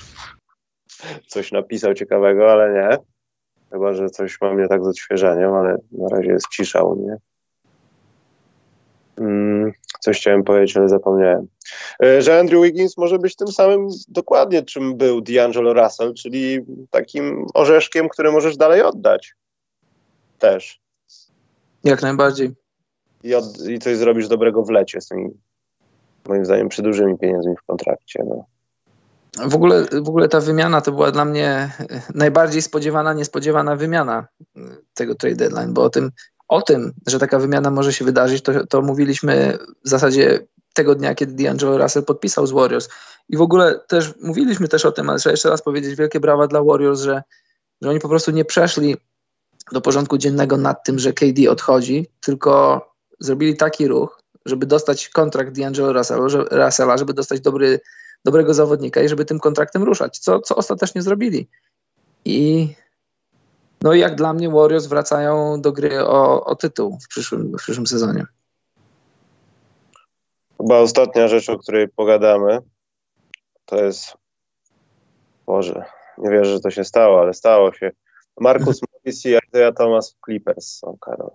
[1.26, 2.98] coś napisał ciekawego, ale nie.
[3.70, 7.16] Chyba, że coś ma mnie tak z odświeżeniem, ale na razie jest cisza u mnie.
[9.18, 11.46] Hmm, Coś chciałem powiedzieć, ale zapomniałem.
[12.02, 17.46] E, że Andrew Wiggins może być tym samym dokładnie, czym był D'Angelo Russell, czyli takim
[17.54, 19.34] orzeszkiem, który możesz dalej oddać.
[20.38, 20.80] Też.
[21.84, 22.67] Jak najbardziej.
[23.22, 25.30] I, od, i coś zrobisz dobrego w lecie z tymi,
[26.28, 28.24] moim zdaniem, przy dużymi pieniędzmi w kontrakcie.
[28.28, 28.44] No.
[29.48, 31.70] W ogóle, w ogóle ta wymiana to była dla mnie
[32.14, 34.26] najbardziej spodziewana, niespodziewana wymiana
[34.94, 36.10] tego trade deadline, bo o tym,
[36.48, 41.14] o tym, że taka wymiana może się wydarzyć, to, to mówiliśmy w zasadzie tego dnia,
[41.14, 42.88] kiedy D'Angelo Russell podpisał z Warriors.
[43.28, 46.46] I w ogóle też mówiliśmy też o tym, ale trzeba jeszcze raz powiedzieć wielkie brawa
[46.46, 47.22] dla Warriors, że,
[47.82, 48.96] że oni po prostu nie przeszli
[49.72, 52.82] do porządku dziennego nad tym, że KD odchodzi, tylko
[53.20, 55.92] zrobili taki ruch, żeby dostać kontrakt D'Angelo
[56.50, 57.80] Russella, żeby dostać dobry,
[58.24, 61.48] dobrego zawodnika i żeby tym kontraktem ruszać, co, co ostatecznie zrobili.
[62.24, 62.68] I
[63.82, 67.86] no jak dla mnie Warriors wracają do gry o, o tytuł w przyszłym, w przyszłym
[67.86, 68.26] sezonie.
[70.60, 72.58] Chyba ostatnia rzecz, o której pogadamy,
[73.64, 74.16] to jest
[75.46, 75.84] Boże,
[76.18, 77.90] nie wierzę, że to się stało, ale stało się.
[78.40, 81.30] Marcus Morris i Isaiah Thomas Clippers są, Karol.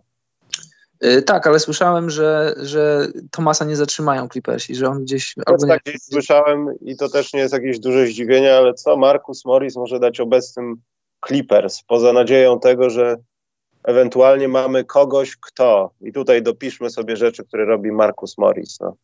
[1.04, 5.34] Yy, tak, ale słyszałem, że, że Tomasa nie zatrzymają Clippersi, że on gdzieś...
[5.36, 8.98] To albo tak gdzieś słyszałem i to też nie jest jakieś duże zdziwienie, ale co
[8.98, 10.82] Marcus Morris może dać obecnym
[11.28, 13.16] Clippers, poza nadzieją tego, że
[13.84, 18.96] ewentualnie mamy kogoś, kto, i tutaj dopiszmy sobie rzeczy, które robi Marcus Morris, no.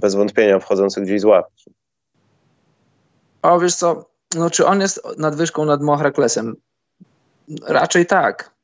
[0.00, 1.74] bez wątpienia wchodzący gdzieś z ławki.
[3.42, 6.56] O, wiesz co, no czy on jest nadwyżką nad Mohraklesem?
[7.66, 8.54] Raczej tak.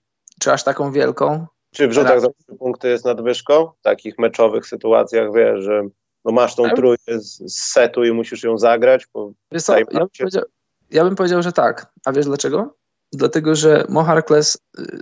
[0.40, 1.46] Czy aż taką wielką?
[1.78, 3.66] Czy w rzutach za trzy punkty jest nadwyżką?
[3.66, 5.82] W takich meczowych sytuacjach, wiesz, że
[6.24, 9.06] no masz tą trójkę z, z setu i musisz ją zagrać.
[9.52, 10.44] Wiesz co, ja bym, powiedział,
[10.90, 11.92] ja bym powiedział, że tak.
[12.04, 12.74] A wiesz dlaczego?
[13.12, 15.00] Dlatego, że Mo Harkless, y,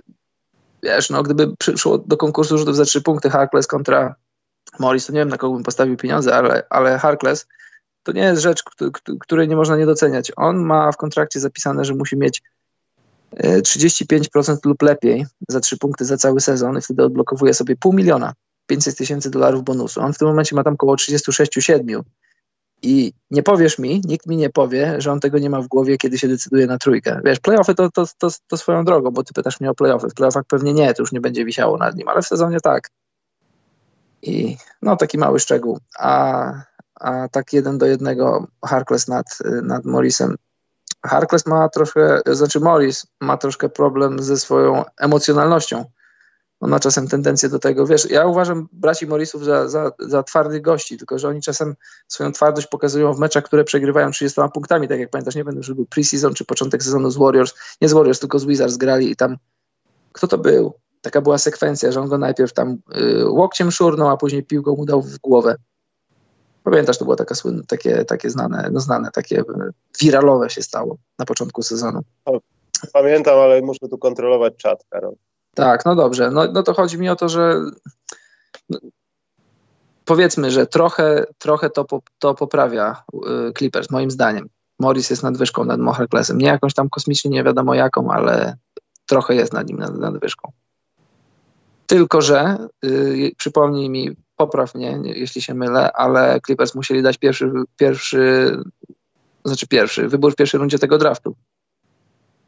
[0.83, 4.15] wiesz, no gdyby przyszło do konkursu rzutów za trzy punkty Harkless kontra
[4.79, 7.47] Morris, to nie wiem na kogo bym postawił pieniądze, ale, ale Harkless
[8.03, 8.63] to nie jest rzecz,
[9.19, 10.31] której nie można nie doceniać.
[10.35, 12.41] On ma w kontrakcie zapisane, że musi mieć
[13.35, 17.93] 35% y, lub lepiej za trzy punkty za cały sezon i wtedy odblokowuje sobie pół
[17.93, 18.33] miliona,
[18.67, 20.01] 500 tysięcy dolarów bonusu.
[20.01, 22.01] On w tym momencie ma tam około 36-7
[22.81, 25.97] i nie powiesz mi, nikt mi nie powie, że on tego nie ma w głowie,
[25.97, 27.21] kiedy się decyduje na trójkę.
[27.25, 30.09] Wiesz, playoffy to, to, to, to swoją drogą, bo ty pytasz mnie o playoffy.
[30.09, 32.89] W playoffach pewnie nie, to już nie będzie wisiało nad nim, ale w sezonie tak.
[34.21, 35.79] I no taki mały szczegół.
[35.99, 36.51] A,
[36.95, 39.25] a tak jeden do jednego Harkless nad,
[39.63, 40.35] nad Morrisem.
[41.07, 45.85] Harkless ma troszkę, znaczy Morris ma troszkę problem ze swoją emocjonalnością
[46.59, 50.61] on ma czasem tendencję do tego, wiesz, ja uważam braci Morrisów za, za, za twardych
[50.61, 51.75] gości, tylko że oni czasem
[52.07, 55.75] swoją twardość pokazują w meczach, które przegrywają 30 punktami, tak jak pamiętasz, nie będę, że
[55.75, 59.15] był preseason czy początek sezonu z Warriors, nie z Warriors, tylko z Wizards grali i
[59.15, 59.37] tam,
[60.11, 60.73] kto to był?
[61.01, 64.85] Taka była sekwencja, że on go najpierw tam y, łokciem szurnął, a później piłką mu
[64.85, 65.55] dał w głowę.
[66.69, 69.43] Pamiętasz, to było taka słynne, takie, takie znane, no znane, takie
[70.01, 72.01] wiralowe się stało na początku sezonu.
[72.93, 75.15] Pamiętam, ale muszę tu kontrolować czat, Karol.
[75.55, 76.31] Tak, no dobrze.
[76.31, 77.61] No, no to chodzi mi o to, że
[78.69, 78.79] no,
[80.05, 81.85] powiedzmy, że trochę, trochę to,
[82.19, 84.49] to poprawia y, Clippers, moim zdaniem.
[84.79, 86.37] Morris jest nadwyżką nad Moherklesem.
[86.37, 88.57] Nie jakąś tam kosmicznie, nie wiadomo jaką, ale
[89.05, 90.51] trochę jest nad nim nad, nadwyżką.
[91.87, 97.51] Tylko, że y, przypomnij mi, popraw mnie, jeśli się mylę, ale Clippers musieli dać pierwszy,
[97.77, 98.51] pierwszy,
[99.45, 101.35] znaczy pierwszy, wybór w pierwszej rundzie tego draftu.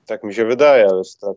[0.05, 1.35] Tak mi się wydaje, ale tak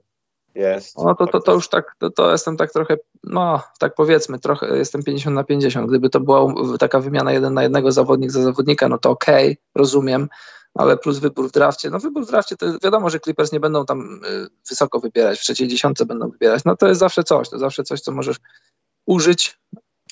[0.55, 0.99] jest.
[0.99, 4.79] No to, to, to już tak, to, to jestem tak trochę, no tak powiedzmy, trochę
[4.79, 5.89] jestem 50 na 50.
[5.89, 9.57] Gdyby to była taka wymiana jeden na jednego zawodnik za zawodnika, no to okej, okay,
[9.75, 10.29] rozumiem,
[10.75, 11.91] ale plus wybór w drafcie.
[11.91, 15.43] No wybór w drafcie to wiadomo, że Clippers nie będą tam y, wysoko wybierać, w
[15.43, 16.65] trzeciej dziesiątce będą wybierać.
[16.65, 18.37] No to jest zawsze coś, to zawsze coś, co możesz
[19.07, 19.59] użyć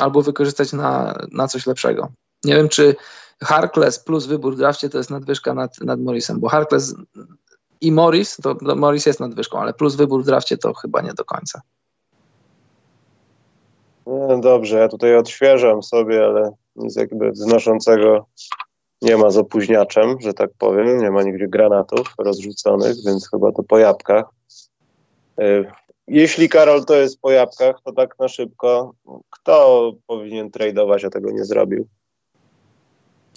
[0.01, 2.09] albo wykorzystać na, na coś lepszego.
[2.45, 2.97] Nie wiem, czy
[3.43, 6.95] Harkless plus wybór w drafcie to jest nadwyżka nad, nad Morrisem, bo Harkless
[7.81, 11.15] i Morris, to, to Morris jest nadwyżką, ale plus wybór w drafcie to chyba nie
[11.15, 11.61] do końca.
[14.07, 18.27] No dobrze, ja tutaj odświeżam sobie, ale nic jakby znoszącego
[19.03, 20.99] nie ma z opóźniaczem, że tak powiem.
[20.99, 24.25] Nie ma nigdzie granatów rozrzuconych, więc chyba to po jabłkach.
[26.11, 28.94] Jeśli Karol to jest po jabłkach, to tak na szybko,
[29.31, 31.87] kto powinien tradeować, a tego nie zrobił?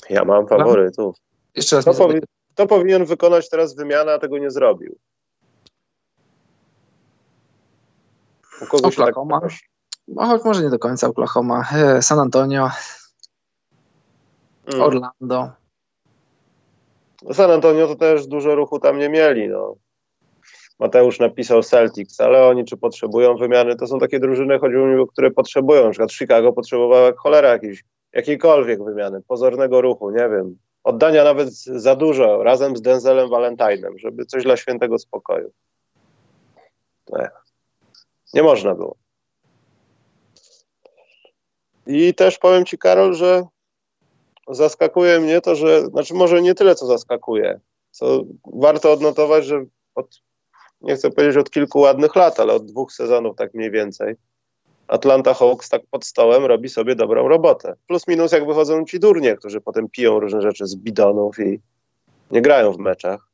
[0.10, 1.16] Ja mam faworytów.
[1.56, 1.86] Jeszcze raz.
[1.86, 2.20] Kto, powi
[2.54, 4.96] kto powinien wykonać teraz wymianę, a tego nie zrobił?
[8.62, 9.40] U tak Oklahoma.
[9.42, 9.52] Tak
[10.08, 11.66] no, może nie do końca Oklahoma.
[11.74, 12.70] E, San Antonio.
[14.66, 14.82] Mm.
[14.82, 15.52] Orlando.
[17.34, 19.48] San Antonio to też dużo ruchu tam nie mieli.
[19.48, 19.76] No.
[20.80, 25.32] Mateusz napisał Celtics, ale oni czy potrzebują wymiany, to są takie drużyny, chodziło mi które
[25.32, 25.84] potrzebują.
[25.84, 27.84] Na przykład Chicago potrzebowało cholera jakiejś,
[28.14, 34.26] jakiejkolwiek wymiany, pozornego ruchu, nie wiem, oddania nawet za dużo, razem z Denzelem Valentine'em, żeby
[34.26, 35.52] coś dla świętego spokoju.
[37.10, 37.30] Nie,
[38.34, 38.96] nie można było.
[41.88, 43.44] I też powiem Ci, Karol, że
[44.48, 47.60] zaskakuje mnie to, że, znaczy może nie tyle, co zaskakuje,
[47.92, 50.22] co warto odnotować, że od,
[50.84, 54.16] nie chcę powiedzieć od kilku ładnych lat, ale od dwóch sezonów tak mniej więcej,
[54.88, 57.74] Atlanta Hawks tak pod stołem robi sobie dobrą robotę.
[57.88, 61.60] Plus minus jak wychodzą ci durnie, którzy potem piją różne rzeczy z bidonów i
[62.32, 63.28] nie grają w meczach.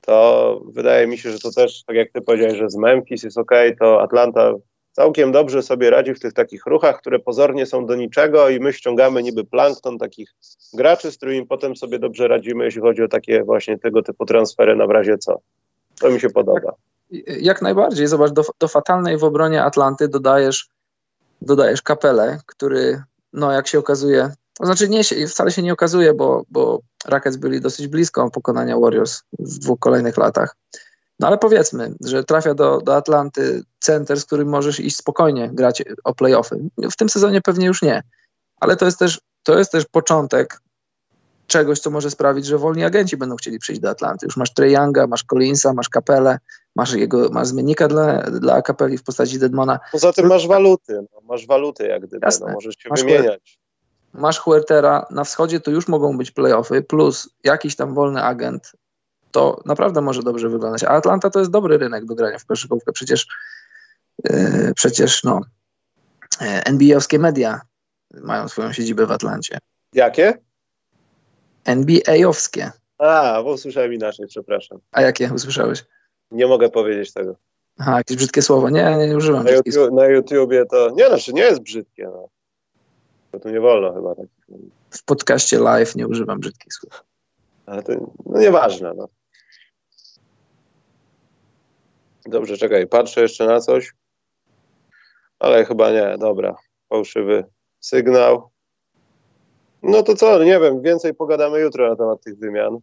[0.00, 3.38] To wydaje mi się, że to też, tak jak ty powiedziałeś, że z Memphis jest
[3.38, 4.52] ok, to Atlanta
[4.92, 8.72] całkiem dobrze sobie radzi w tych takich ruchach, które pozornie są do niczego i my
[8.72, 10.34] ściągamy niby plankton takich
[10.72, 14.76] graczy, z którymi potem sobie dobrze radzimy, jeśli chodzi o takie właśnie tego typu transfery
[14.76, 15.40] na w razie co.
[16.00, 16.72] To mi się podoba.
[17.26, 18.06] Jak najbardziej.
[18.06, 20.68] Zobacz, do, do fatalnej w obronie Atlanty dodajesz,
[21.42, 23.02] dodajesz kapelę, który,
[23.32, 27.60] no jak się okazuje, to znaczy nie, wcale się nie okazuje, bo, bo Rockets byli
[27.60, 30.56] dosyć blisko pokonania Warriors w dwóch kolejnych latach.
[31.20, 35.82] No ale powiedzmy, że trafia do, do Atlanty center, z którym możesz iść spokojnie grać
[36.04, 36.56] o playoffy.
[36.78, 38.02] W tym sezonie pewnie już nie,
[38.60, 40.60] ale to jest też, to jest też początek
[41.54, 44.26] czegoś, co może sprawić, że wolni agenci będą chcieli przyjść do Atlanty.
[44.26, 46.38] Już masz Trey Younga, masz Collinsa, masz Kapelę,
[46.76, 49.80] masz jego, masz zmiennika dla, dla Kapeli w postaci Deadmona.
[49.92, 53.58] Poza tym masz waluty, no, masz waluty jak gdyby, no, możesz się masz wymieniać.
[54.12, 58.72] Masz Huertera, na wschodzie to już mogą być playoffy, plus jakiś tam wolny agent,
[59.30, 60.84] to naprawdę może dobrze wyglądać.
[60.84, 62.92] A Atlanta to jest dobry rynek do grania w koszykówkę.
[62.92, 63.26] Przecież,
[64.24, 65.40] yy, przecież no,
[66.40, 67.60] yy, NBA-owskie media
[68.14, 69.58] mają swoją siedzibę w Atlancie.
[69.92, 70.38] Jakie?
[71.64, 72.70] NBA-owskie.
[72.98, 74.78] A, bo usłyszałem inaczej, przepraszam.
[74.92, 75.84] A jakie usłyszałeś?
[76.30, 77.36] Nie mogę powiedzieć tego.
[77.78, 78.70] Aha, jakieś brzydkie słowo.
[78.70, 80.90] Nie, nie, nie używam na YouTube, Na YouTubie to...
[80.90, 82.28] Nie, znaczy nie jest brzydkie, no.
[83.32, 84.26] To tu nie wolno chyba tak.
[84.90, 87.04] W podcaście live nie używam brzydkich słów.
[87.66, 87.92] Ale to
[88.26, 89.08] no nieważne, no.
[92.26, 93.94] Dobrze, czekaj, patrzę jeszcze na coś.
[95.38, 96.56] Ale chyba nie, dobra.
[96.88, 97.44] Fałszywy
[97.80, 98.50] sygnał.
[99.84, 102.78] No to co, nie wiem, więcej pogadamy jutro na temat tych wymian.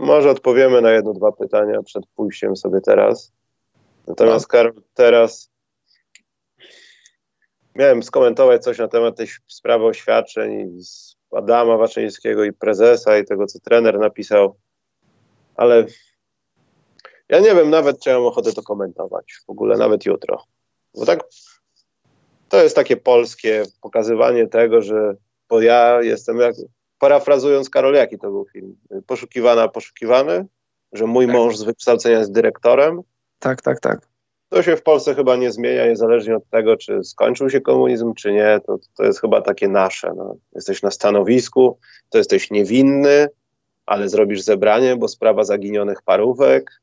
[0.00, 3.32] Może odpowiemy na jedno, dwa pytania przed pójściem sobie teraz.
[4.06, 4.48] Natomiast no.
[4.48, 5.50] Karol, teraz
[7.74, 13.46] miałem skomentować coś na temat tej sprawy oświadczeń z Adama Waczyńskiego i prezesa i tego,
[13.46, 14.56] co trener napisał,
[15.54, 15.86] ale
[17.28, 20.44] ja nie wiem nawet, czy ja mam ochotę to komentować w ogóle, nawet jutro.
[20.94, 21.24] Bo tak,
[22.48, 25.16] to jest takie polskie pokazywanie tego, że
[25.48, 26.54] bo ja jestem, jak,
[26.98, 28.76] parafrazując Karol, jaki to był film?
[29.06, 30.46] Poszukiwana, poszukiwany?
[30.92, 31.34] Że mój tak.
[31.34, 33.00] mąż z wykształcenia jest dyrektorem?
[33.38, 34.08] Tak, tak, tak.
[34.48, 38.32] To się w Polsce chyba nie zmienia, niezależnie od tego, czy skończył się komunizm, czy
[38.32, 38.60] nie.
[38.66, 40.12] To, to jest chyba takie nasze.
[40.16, 40.36] No.
[40.54, 41.78] Jesteś na stanowisku,
[42.10, 43.28] to jesteś niewinny,
[43.86, 46.80] ale zrobisz zebranie, bo sprawa zaginionych parówek.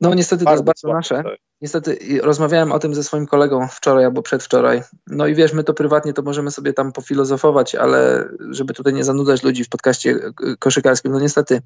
[0.00, 1.22] No niestety to jest bardzo nasze.
[1.62, 4.82] Niestety rozmawiałem o tym ze swoim kolegą wczoraj albo przedwczoraj.
[5.06, 9.04] No i wiesz, my to prywatnie to możemy sobie tam pofilozofować, ale żeby tutaj nie
[9.04, 10.18] zanudzać ludzi w podcaście
[10.58, 11.62] koszykarskim, no niestety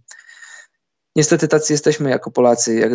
[1.16, 2.74] niestety tacy jesteśmy jako Polacy.
[2.74, 2.92] Jak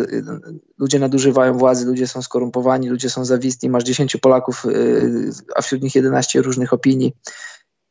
[0.78, 3.70] ludzie nadużywają władzy, ludzie są skorumpowani, ludzie są zawistni.
[3.70, 7.12] Masz 10 Polaków, y, a wśród nich 11 różnych opinii.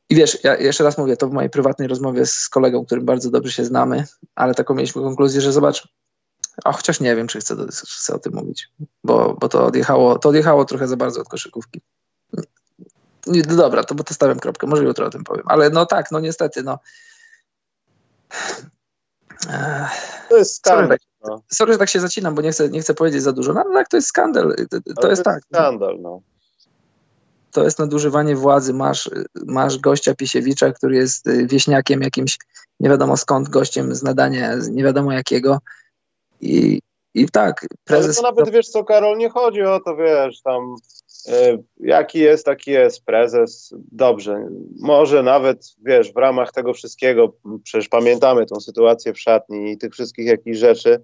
[0.10, 3.32] I wiesz, ja jeszcze raz mówię, to w mojej prywatnej rozmowie z kolegą, którym bardzo
[3.32, 5.88] dobrze się znamy, ale taką mieliśmy konkluzję, że zobacz,
[6.64, 8.70] a chociaż nie wiem, czy chcę, chcę o tym mówić,
[9.04, 11.82] bo, bo to, odjechało, to odjechało trochę za bardzo od koszykówki.
[13.28, 15.86] Nie, no dobra, to bo to stawiam kropkę, może jutro o tym powiem, ale no
[15.86, 16.80] tak, no niestety, no.
[20.30, 20.88] To jest skandal.
[20.88, 21.44] Sorry, no.
[21.52, 23.54] sorry, że tak się zacinam, bo nie chcę, nie chcę powiedzieć za dużo.
[23.54, 24.56] No tak, to jest skandal.
[24.70, 25.44] To, to jest, tak.
[25.54, 26.22] Skandal, no.
[27.52, 28.74] To jest nadużywanie władzy.
[28.74, 29.10] Masz,
[29.46, 32.38] masz gościa Pisiewicza, który jest wieśniakiem jakimś,
[32.80, 35.60] nie wiadomo skąd, gościem z nadania, nie wiadomo jakiego.
[36.42, 36.80] I,
[37.14, 38.20] i tak, prezes...
[38.20, 40.76] Ale to nawet, wiesz co, Karol, nie chodzi o to, wiesz, tam
[41.28, 44.48] y, jaki jest, taki jest prezes, dobrze.
[44.80, 49.94] Może nawet, wiesz, w ramach tego wszystkiego, przecież pamiętamy tą sytuację w szatni i tych
[49.94, 51.02] wszystkich jakichś rzeczy,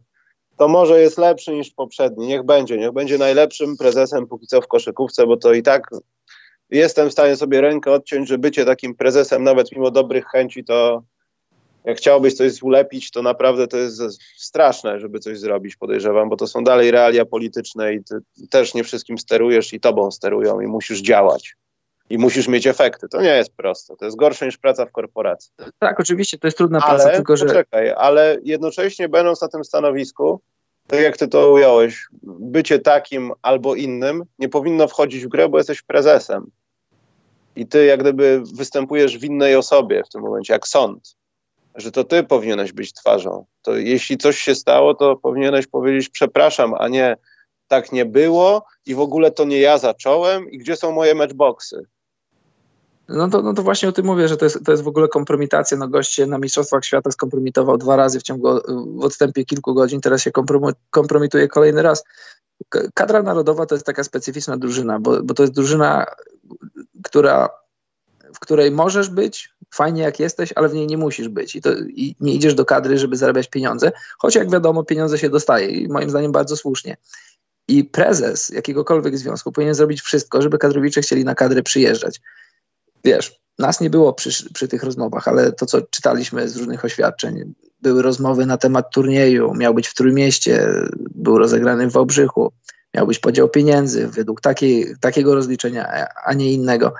[0.57, 2.27] to może jest lepszy niż poprzedni.
[2.27, 5.89] Niech będzie, niech będzie najlepszym prezesem póki co w koszykówce, bo to i tak
[6.69, 11.03] jestem w stanie sobie rękę odciąć, że bycie takim prezesem, nawet mimo dobrych chęci, to
[11.87, 14.01] jak chciałbyś coś ulepić, to naprawdę to jest
[14.37, 18.15] straszne, żeby coś zrobić, podejrzewam, bo to są dalej realia polityczne i ty
[18.49, 21.55] też nie wszystkim sterujesz i tobą sterują i musisz działać.
[22.09, 23.07] I musisz mieć efekty.
[23.09, 23.95] To nie jest proste.
[23.95, 25.51] To jest gorsze niż praca w korporacji.
[25.79, 27.45] Tak, oczywiście, to jest trudna praca, ale, tylko że.
[27.45, 30.41] Poczekaj, ale jednocześnie będąc na tym stanowisku,
[30.87, 35.57] tak jak ty to ująłeś, bycie takim albo innym nie powinno wchodzić w grę, bo
[35.57, 36.51] jesteś prezesem.
[37.55, 41.16] I ty jak gdyby występujesz w innej osobie w tym momencie, jak sąd,
[41.77, 43.45] że to ty powinieneś być twarzą.
[43.61, 47.17] To jeśli coś się stało, to powinieneś powiedzieć przepraszam, a nie
[47.67, 51.85] tak nie było i w ogóle to nie ja zacząłem i gdzie są moje matchboxy.
[53.09, 55.07] No to, no to właśnie o tym mówię, że to jest, to jest w ogóle
[55.07, 55.77] kompromitacja.
[55.77, 58.47] No goście na Mistrzostwach Świata skompromitował dwa razy w ciągu,
[58.99, 60.31] w odstępie kilku godzin, teraz się
[60.89, 62.03] kompromituje kolejny raz.
[62.93, 66.05] Kadra narodowa to jest taka specyficzna drużyna, bo, bo to jest drużyna,
[67.03, 67.49] która,
[68.35, 71.69] w której możesz być, fajnie jak jesteś, ale w niej nie musisz być I, to,
[71.77, 75.87] i nie idziesz do kadry, żeby zarabiać pieniądze, choć jak wiadomo pieniądze się dostaje i
[75.87, 76.97] moim zdaniem bardzo słusznie.
[77.67, 82.21] I prezes jakiegokolwiek związku powinien zrobić wszystko, żeby kadrowicze chcieli na kadrę przyjeżdżać
[83.07, 87.53] wiesz, nas nie było przy, przy tych rozmowach, ale to, co czytaliśmy z różnych oświadczeń,
[87.81, 90.67] były rozmowy na temat turnieju, miał być w Trójmieście,
[91.15, 92.53] był rozegrany w Wałbrzychu,
[92.95, 96.93] miał być podział pieniędzy według takiej, takiego rozliczenia, a nie innego.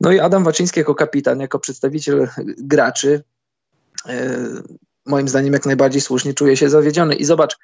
[0.00, 3.22] No i Adam Waczyński jako kapitan, jako przedstawiciel graczy,
[4.06, 4.12] yy,
[5.06, 7.14] moim zdaniem jak najbardziej słusznie czuje się zawiedziony.
[7.14, 7.58] I zobacz,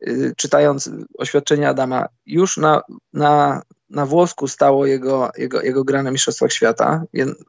[0.00, 6.10] yy, czytając oświadczenie Adama, już na, na na włosku stało jego, jego, jego gra na
[6.10, 7.04] Mistrzostwach Świata.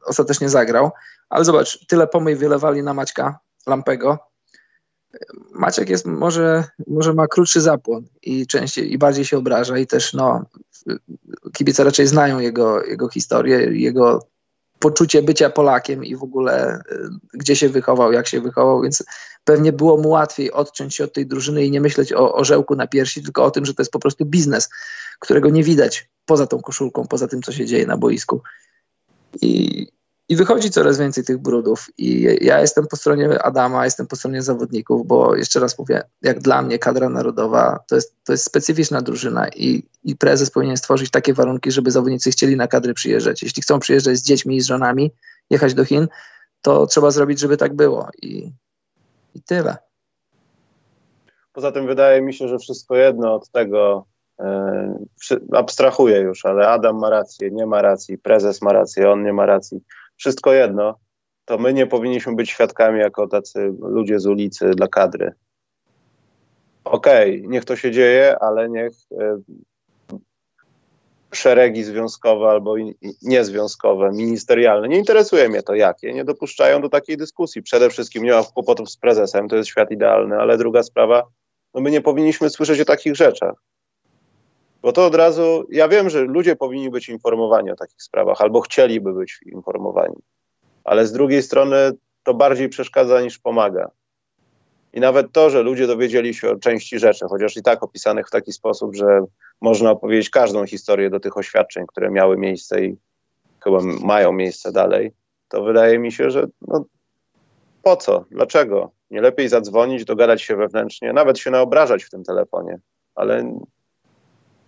[0.06, 0.90] Ostatecznie zagrał.
[1.30, 4.18] Ale zobacz, tyle pomyj wylewali na Maćka Lampego.
[5.50, 10.12] Maciek jest, może, może ma krótszy zapłon i częściej i bardziej się obraża i też
[10.12, 10.44] no,
[11.52, 14.26] kibice raczej znają jego, jego historię, jego
[14.82, 19.04] poczucie bycia Polakiem i w ogóle y, gdzie się wychował, jak się wychował, więc
[19.44, 22.86] pewnie było mu łatwiej odciąć się od tej drużyny i nie myśleć o orzełku na
[22.86, 24.68] piersi, tylko o tym, że to jest po prostu biznes,
[25.18, 28.42] którego nie widać poza tą koszulką, poza tym, co się dzieje na boisku.
[29.42, 29.86] I,
[30.28, 31.86] i wychodzi coraz więcej tych brudów.
[31.98, 36.40] I ja jestem po stronie Adama, jestem po stronie zawodników, bo jeszcze raz mówię, jak
[36.40, 41.10] dla mnie kadra narodowa to jest, to jest specyficzna drużyna i, i prezes powinien stworzyć
[41.10, 43.42] takie warunki, żeby zawodnicy chcieli na kadry przyjeżdżać.
[43.42, 45.10] Jeśli chcą przyjeżdżać z dziećmi i z żonami,
[45.50, 46.08] jechać do Chin,
[46.62, 48.08] to trzeba zrobić, żeby tak było.
[48.22, 48.52] I,
[49.34, 49.76] i tyle.
[51.52, 54.04] Poza tym wydaje mi się, że wszystko jedno od tego,
[54.40, 54.98] e,
[55.52, 59.46] abstrahuję już, ale Adam ma rację, nie ma racji, prezes ma rację, on nie ma
[59.46, 59.80] racji.
[60.22, 60.98] Wszystko jedno,
[61.44, 65.32] to my nie powinniśmy być świadkami jako tacy ludzie z ulicy dla kadry.
[66.84, 69.38] Okej, okay, niech to się dzieje, ale niech e,
[71.32, 72.74] szeregi związkowe albo
[73.22, 77.62] niezwiązkowe, ministerialne, nie interesuje mnie to jakie, nie dopuszczają do takiej dyskusji.
[77.62, 81.22] Przede wszystkim nie ma kłopotów z prezesem, to jest świat idealny, ale druga sprawa,
[81.74, 83.54] no my nie powinniśmy słyszeć o takich rzeczach.
[84.82, 88.60] Bo to od razu, ja wiem, że ludzie powinni być informowani o takich sprawach, albo
[88.60, 90.16] chcieliby być informowani,
[90.84, 91.76] ale z drugiej strony
[92.22, 93.90] to bardziej przeszkadza niż pomaga.
[94.92, 98.30] I nawet to, że ludzie dowiedzieli się o części rzeczy, chociaż i tak opisanych w
[98.30, 99.24] taki sposób, że
[99.60, 102.96] można opowiedzieć każdą historię do tych oświadczeń, które miały miejsce i
[103.60, 105.12] chyba mają miejsce dalej,
[105.48, 106.84] to wydaje mi się, że no,
[107.82, 108.24] po co?
[108.30, 108.90] Dlaczego?
[109.10, 112.78] Nie lepiej zadzwonić, dogadać się wewnętrznie, nawet się naobrażać w tym telefonie,
[113.14, 113.58] ale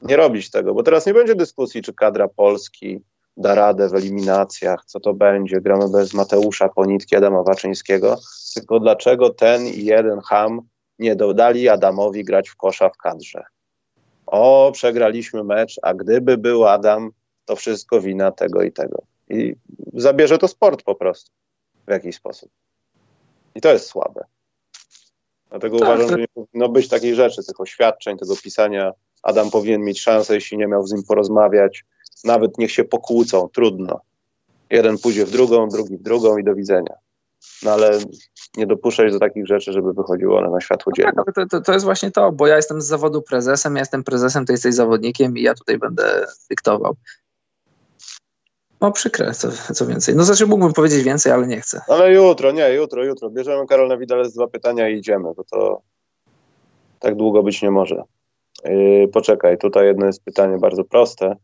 [0.05, 3.01] nie robić tego, bo teraz nie będzie dyskusji, czy kadra Polski
[3.37, 8.19] da radę w eliminacjach, co to będzie, gramy bez Mateusza Ponitki, Adama Waczyńskiego,
[8.55, 10.61] tylko dlaczego ten i jeden ham
[10.99, 13.45] nie dodali Adamowi grać w kosza w kadrze.
[14.27, 17.11] O, przegraliśmy mecz, a gdyby był Adam,
[17.45, 19.03] to wszystko wina tego i tego.
[19.29, 19.55] I
[19.93, 21.31] zabierze to sport po prostu
[21.87, 22.51] w jakiś sposób.
[23.55, 24.25] I to jest słabe.
[25.51, 28.93] Dlatego tak, uważam, że nie powinno być takich rzeczy, tych oświadczeń, tego pisania.
[29.25, 31.85] Adam powinien mieć szansę, jeśli nie miał z nim porozmawiać.
[32.25, 34.01] Nawet niech się pokłócą, trudno.
[34.71, 36.95] Jeden pójdzie w drugą, drugi w drugą i do widzenia.
[37.63, 37.99] No ale
[38.57, 41.13] nie dopuszczać do takich rzeczy, żeby wychodziły one na światło dzienne.
[41.17, 43.81] No tak, to, to, to, jest właśnie to, bo ja jestem z zawodu prezesem, ja
[43.81, 46.97] jestem prezesem, ty jesteś zawodnikiem i ja tutaj będę dyktował.
[48.81, 50.17] No przykre, co, co więcej.
[50.17, 51.81] No znaczy mógłbym powiedzieć więcej, ale nie chcę.
[51.89, 53.31] Ale jutro, nie, jutro, jutro.
[53.31, 55.83] Bierzemy Karolę Widale z dwa pytania i idziemy, bo to
[57.01, 58.05] tak długo być nie może.
[58.65, 61.37] Yy, poczekaj, tutaj jedno jest pytanie bardzo proste.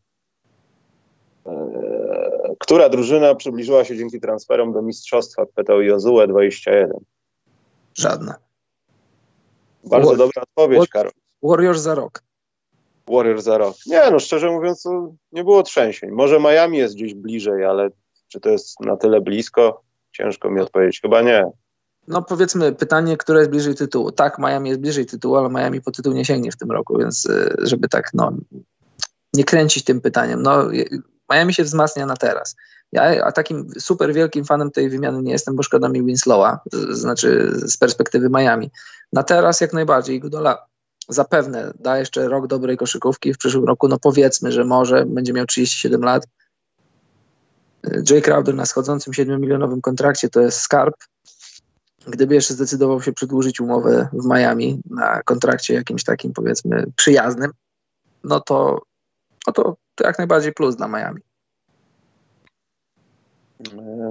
[1.46, 5.46] Yy, która drużyna przybliżyła się dzięki transferom do mistrzostwa?
[5.46, 6.90] Pytał Jozue 21.
[7.94, 8.34] Żadna.
[9.84, 11.12] Bardzo War dobra odpowiedź, Karol.
[11.42, 12.22] Warriors za rok.
[13.08, 13.76] Warriors za rok.
[13.86, 14.84] Nie, no szczerze mówiąc,
[15.32, 16.11] nie było trzęsień.
[16.11, 17.90] Może Miami jest gdzieś bliżej, ale
[18.28, 19.82] czy to jest na tyle blisko?
[20.12, 21.00] Ciężko mi odpowiedzieć.
[21.00, 21.50] Chyba nie.
[22.09, 24.12] No powiedzmy, pytanie, które jest bliżej tytułu.
[24.12, 27.26] Tak, Miami jest bliżej tytułu, ale Miami po tytuł nie sięgnie w tym roku, więc
[27.26, 28.32] y, żeby tak, no,
[29.34, 30.42] nie kręcić tym pytaniem.
[30.42, 30.68] No,
[31.32, 32.57] Miami się wzmacnia na teraz.
[32.92, 37.53] Ja a takim super wielkim fanem tej wymiany nie jestem, bo szkoda mi Winslowa, znaczy
[37.55, 38.70] z perspektywy Miami.
[39.12, 40.16] Na teraz jak najbardziej.
[40.16, 40.66] Iguodala
[41.09, 43.34] zapewne da jeszcze rok dobrej koszykówki.
[43.34, 46.26] W przyszłym roku, no powiedzmy, że może będzie miał 37 lat.
[48.11, 50.94] Jay Crowder na schodzącym 7-milionowym kontrakcie to jest skarb.
[52.07, 57.51] Gdyby jeszcze zdecydował się przedłużyć umowę w Miami na kontrakcie jakimś takim, powiedzmy, przyjaznym,
[58.24, 58.82] no to,
[59.46, 61.20] no to, to jak najbardziej plus dla Miami.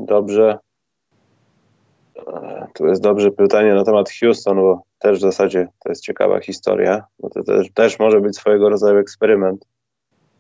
[0.08, 0.60] Dobrze.
[2.74, 7.04] Tu jest dobrze pytanie na temat Houston, bo też w zasadzie to jest ciekawa historia,
[7.20, 9.66] bo to też, też może być swojego rodzaju eksperyment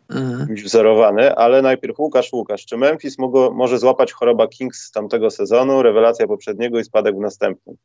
[0.09, 0.55] mhm.
[0.55, 5.81] wzorowany, ale najpierw Łukasz, Łukasz, czy Memphis mogło, może złapać choroba Kings z tamtego sezonu,
[5.81, 7.75] rewelacja poprzedniego i spadek w następnym?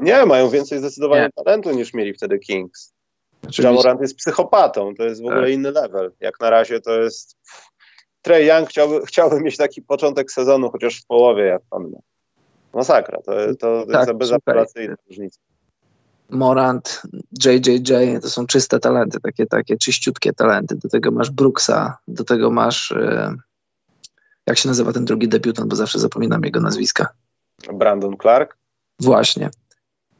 [0.00, 1.44] Nie, mają więcej zdecydowanie nie.
[1.44, 2.92] talentu niż mieli wtedy Kings.
[3.58, 5.50] Jamorant jest psychopatą, to jest w ogóle tak.
[5.50, 6.12] inny level.
[6.20, 7.36] Jak na razie to jest...
[8.22, 11.98] Trey Young chciałby, chciałby mieć taki początek sezonu, chociaż w połowie jak pan ma.
[12.74, 15.40] Masakra, to, to, to tak, jest bezapelacyjna różnica.
[16.30, 17.02] Morant,
[17.44, 20.76] JJJ, to są czyste talenty, takie, takie czyściutkie talenty.
[20.76, 23.34] Do tego masz Brooksa, do tego masz, e,
[24.46, 27.08] jak się nazywa ten drugi debiutant, bo zawsze zapominam jego nazwiska.
[27.72, 28.56] Brandon Clark?
[29.00, 29.50] Właśnie.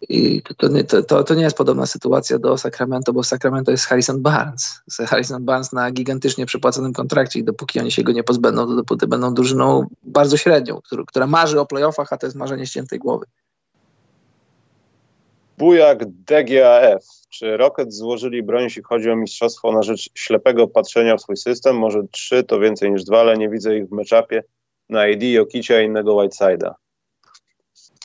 [0.08, 4.22] I to, to, to, to, nie jest podobna sytuacja do Sacramento, bo Sacramento jest Harrison
[4.22, 4.82] Barnes.
[5.06, 9.06] Harrison Barnes na gigantycznie przepłaconym kontrakcie i dopóki oni się go nie pozbędą, to dopóty
[9.06, 13.26] będą drużyną bardzo średnią, która marzy o playoffach, a to jest marzenie ściętej głowy.
[15.58, 17.04] Bujak DGAF.
[17.30, 21.76] Czy Rocket złożyli broń, jeśli chodzi o mistrzostwo na rzecz ślepego patrzenia w swój system?
[21.76, 24.42] Może trzy to więcej niż dwa, ale nie widzę ich w meczapie
[24.88, 26.74] na AD, Jokicia i innego Whiteside'a.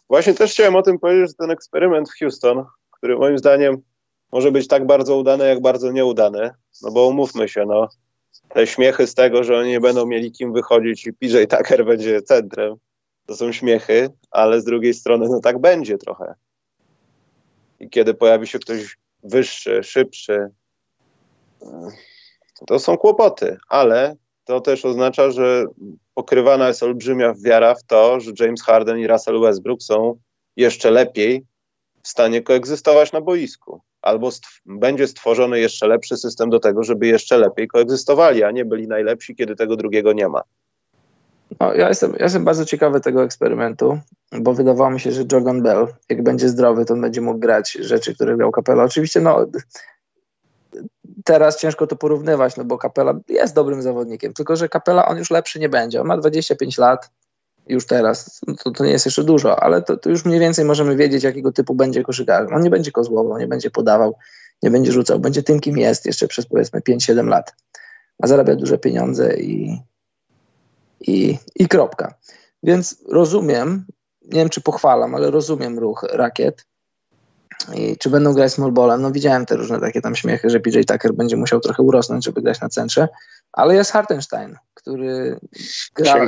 [0.09, 3.81] Właśnie też chciałem o tym powiedzieć, że ten eksperyment w Houston, który moim zdaniem
[4.31, 7.87] może być tak bardzo udany, jak bardzo nieudany, no bo umówmy się, no,
[8.49, 12.21] te śmiechy z tego, że oni nie będą mieli kim wychodzić i PJ Tucker będzie
[12.21, 12.75] centrem,
[13.25, 16.33] to są śmiechy, ale z drugiej strony, no tak będzie trochę.
[17.79, 20.49] I kiedy pojawi się ktoś wyższy, szybszy,
[22.67, 25.65] to są kłopoty, ale to też oznacza, że
[26.13, 30.19] pokrywana jest olbrzymia wiara w to, że James Harden i Russell Westbrook są
[30.55, 31.45] jeszcze lepiej
[32.03, 33.81] w stanie koegzystować na boisku.
[34.01, 38.65] Albo stw będzie stworzony jeszcze lepszy system do tego, żeby jeszcze lepiej koegzystowali, a nie
[38.65, 40.41] byli najlepsi, kiedy tego drugiego nie ma.
[41.59, 43.99] No, ja, jestem, ja jestem bardzo ciekawy tego eksperymentu,
[44.31, 48.15] bo wydawało mi się, że Jordan Bell, jak będzie zdrowy, to będzie mógł grać rzeczy,
[48.15, 48.83] które grał Kapela.
[48.83, 49.45] Oczywiście, no,
[51.23, 55.31] teraz ciężko to porównywać, no bo Kapela jest dobrym zawodnikiem, tylko że Kapela on już
[55.31, 56.01] lepszy nie będzie.
[56.01, 57.09] On ma 25 lat
[57.67, 60.65] już teraz, no to, to nie jest jeszcze dużo, ale to, to, już mniej więcej
[60.65, 62.53] możemy wiedzieć, jakiego typu będzie koszykarzem.
[62.53, 64.15] On nie będzie kozłował, nie będzie podawał,
[64.63, 67.55] nie będzie rzucał, będzie tym, kim jest jeszcze przez powiedzmy 5-7 lat.
[68.23, 69.79] A zarabia duże pieniądze i,
[71.01, 72.13] i, i kropka.
[72.63, 73.85] Więc rozumiem,
[74.21, 76.65] nie wiem czy pochwalam, ale rozumiem ruch rakiet.
[77.75, 79.01] I czy będą grać small ballem?
[79.01, 82.41] No widziałem te różne takie tam śmiechy, że PJ Tucker będzie musiał trochę urosnąć, żeby
[82.41, 83.07] grać na centrze,
[83.51, 85.39] ale jest Hartenstein, który
[85.95, 86.27] grał,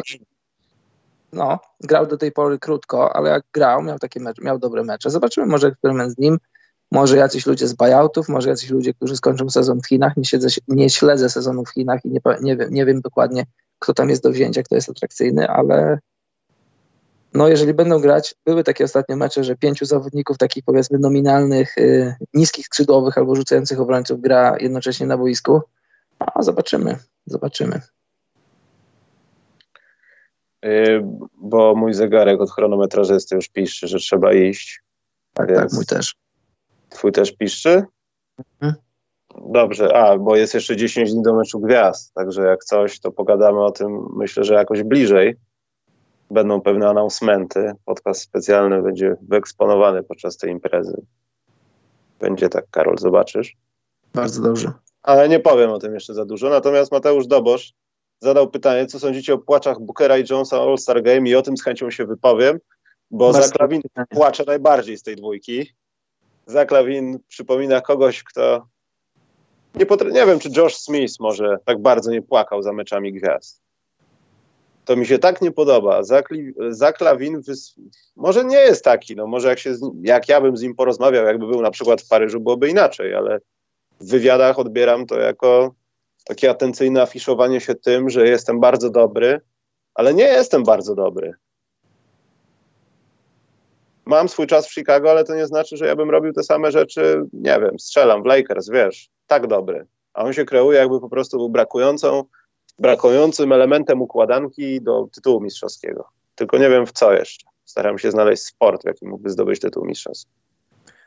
[1.33, 5.09] no, grał do tej pory krótko, ale jak grał, miał takie mecze, miał dobre mecze.
[5.09, 6.37] Zobaczymy może eksperyment z nim,
[6.91, 10.47] może jacyś ludzie z buyoutów, może jacyś ludzie, którzy skończą sezon w Chinach, nie, siedzę,
[10.67, 13.45] nie śledzę sezonu w Chinach i nie, nie, wiem, nie wiem dokładnie,
[13.81, 15.99] kto tam jest do wzięcia, kto jest atrakcyjny, ale
[17.33, 22.15] no jeżeli będą grać, były takie ostatnie mecze, że pięciu zawodników takich powiedzmy nominalnych, y,
[22.33, 25.61] niskich skrzydłowych albo rzucających obrońców gra jednocześnie na boisku.
[26.19, 27.81] A zobaczymy, zobaczymy.
[30.63, 31.07] Yy,
[31.37, 34.81] bo mój zegarek od chronometrażysty już pisze, że trzeba iść.
[35.33, 36.15] Tak, tak, mój też.
[36.89, 37.83] Twój też piszczy?
[38.61, 38.90] Mhm.
[39.37, 43.63] Dobrze, a bo jest jeszcze 10 dni do meczu gwiazd, także jak coś, to pogadamy
[43.63, 45.35] o tym myślę, że jakoś bliżej
[46.31, 47.71] będą pewne announcementy.
[47.85, 51.01] Podcast specjalny będzie wyeksponowany podczas tej imprezy.
[52.19, 53.55] Będzie tak, Karol, zobaczysz.
[54.13, 54.71] Bardzo dobrze.
[55.03, 56.49] Ale nie powiem o tym jeszcze za dużo.
[56.49, 57.73] Natomiast Mateusz Dobosz
[58.19, 61.63] zadał pytanie, co sądzicie o płaczach Bookera i Jonesa All-Star Game i o tym z
[61.63, 62.59] chęcią się wypowiem,
[63.11, 65.73] bo Zaklawin płacze najbardziej z tej dwójki.
[66.45, 68.67] Zaklawin przypomina kogoś, kto
[69.75, 73.61] nie, nie wiem, czy Josh Smith może tak bardzo nie płakał za meczami gwiazd
[74.85, 76.01] to mi się tak nie podoba.
[76.69, 77.75] Zaklawin wys...
[78.15, 79.91] może nie jest taki, no może jak, się z...
[80.01, 83.39] jak ja bym z nim porozmawiał, jakby był na przykład w Paryżu, byłoby inaczej, ale
[83.99, 85.73] w wywiadach odbieram to jako
[86.25, 89.41] takie atencyjne afiszowanie się tym, że jestem bardzo dobry,
[89.93, 91.33] ale nie jestem bardzo dobry.
[94.11, 96.71] Mam swój czas w Chicago, ale to nie znaczy, że ja bym robił te same
[96.71, 99.87] rzeczy, nie wiem, strzelam w Lakers, wiesz, tak dobry.
[100.13, 102.23] A on się kreuje, jakby po prostu był brakującą
[102.79, 106.07] brakującym elementem układanki do tytułu mistrzowskiego.
[106.35, 107.45] Tylko nie wiem w co jeszcze.
[107.65, 110.31] Staram się znaleźć sport, w jakim mógłby zdobyć tytuł mistrzowski.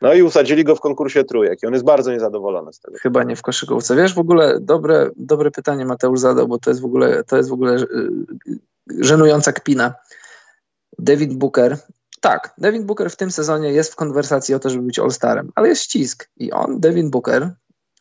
[0.02, 2.98] No i usadzili go w konkursie trójek i on jest bardzo niezadowolony z tego.
[2.98, 3.96] Chyba nie w koszykówce.
[3.96, 7.48] Wiesz, w ogóle dobre, dobre pytanie Mateusz zadał, bo to jest w ogóle, to jest
[7.48, 7.86] w ogóle y,
[9.00, 9.94] żenująca kpina.
[10.98, 11.78] David Booker.
[12.24, 15.68] Tak, David Booker w tym sezonie jest w konwersacji o to, żeby być All-Starem, ale
[15.68, 17.50] jest ścisk i on, David Booker,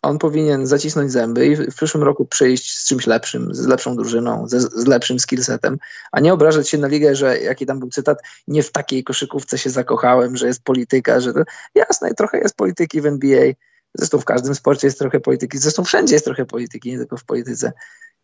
[0.02, 4.48] on powinien zacisnąć zęby i w przyszłym roku przyjść z czymś lepszym, z lepszą drużyną,
[4.48, 5.78] z, z lepszym skillsetem,
[6.12, 8.18] a nie obrażać się na ligę, że jaki tam był cytat,
[8.48, 11.44] nie w takiej koszykówce się zakochałem, że jest polityka, że to,
[11.76, 13.54] jasne, trochę jest polityki w NBA,
[13.94, 17.26] zresztą w każdym sporcie jest trochę polityki, zresztą wszędzie jest trochę polityki, nie tylko w
[17.26, 17.72] polityce.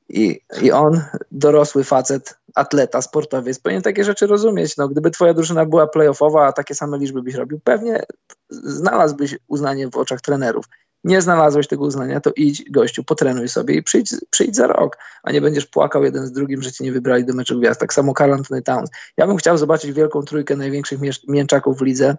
[0.10, 1.02] I, I on,
[1.32, 4.78] dorosły facet, atleta, sportowiec, powinien takie rzeczy rozumieć.
[4.78, 8.04] No, gdyby twoja drużyna była playoffowa, a takie same liczby byś robił, pewnie
[8.50, 10.66] znalazłbyś uznanie w oczach trenerów
[11.04, 15.32] nie znalazłeś tego uznania, to idź, gościu, potrenuj sobie i przyjdź, przyjdź za rok, a
[15.32, 17.80] nie będziesz płakał jeden z drugim, że ci nie wybrali do meczu gwiazd.
[17.80, 18.90] Tak samo Carl Anthony Towns.
[19.18, 22.18] Ja bym chciał zobaczyć wielką trójkę największych mięczaków w lidze.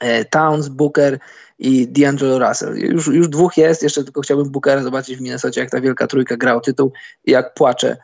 [0.00, 1.18] E, Towns, Booker
[1.58, 2.76] i D'Angelo Russell.
[2.76, 6.36] Już, już dwóch jest, jeszcze tylko chciałbym Bookera zobaczyć w Minnesota, jak ta wielka trójka
[6.36, 6.92] gra o tytuł
[7.24, 7.96] i jak płacze.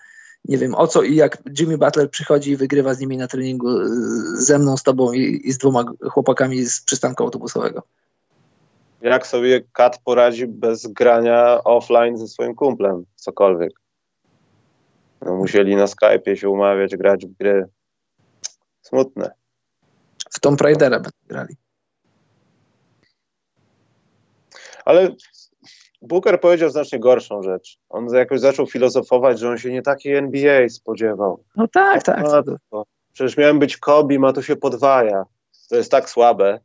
[0.45, 3.69] Nie wiem o co i jak Jimmy Butler przychodzi i wygrywa z nimi na treningu
[4.35, 7.83] ze mną, z tobą i, i z dwoma chłopakami z przystanku autobusowego
[9.03, 13.73] jak sobie Kat poradzi bez grania offline ze swoim kumplem, cokolwiek.
[15.23, 17.67] No, musieli na Skype'ie się umawiać, grać w gry.
[18.83, 19.31] Smutne.
[20.31, 21.57] W Tomb Raidera będą grali.
[24.85, 25.15] Ale
[26.03, 27.79] Booker powiedział znacznie gorszą rzecz.
[27.89, 31.45] On jakoś zaczął filozofować, że on się nie takiej NBA spodziewał.
[31.57, 32.25] No tak, tak.
[32.73, 35.25] No, przecież miałem być Kobi, a to się podwaja.
[35.69, 36.61] To jest tak słabe.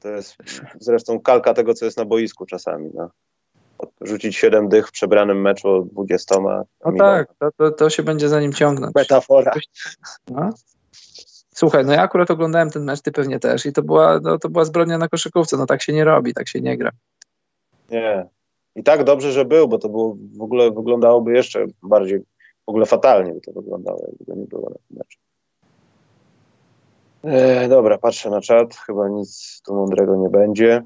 [0.00, 0.36] To jest
[0.80, 2.90] zresztą kalka tego, co jest na boisku czasami.
[2.94, 3.10] No.
[4.00, 6.34] Rzucić 7 dych w przebranym meczu 20.
[6.40, 8.94] No tak, to, to, to, się będzie za nim ciągnąć.
[8.94, 9.52] Metafora.
[10.30, 10.50] No.
[11.56, 14.48] Słuchaj, no ja akurat oglądałem ten mecz, ty pewnie też i to była, no, to
[14.48, 16.90] była zbrodnia na koszykówce, no tak się nie robi, tak się nie gra.
[17.90, 18.26] Nie.
[18.74, 22.20] I tak dobrze, że był, bo to było, w ogóle wyglądałoby jeszcze bardziej,
[22.66, 25.18] w ogóle fatalnie by to wyglądało, jakby go nie było na tym meczu.
[27.24, 28.76] E, dobra, patrzę na czat.
[28.76, 30.82] Chyba nic tu mądrego nie będzie.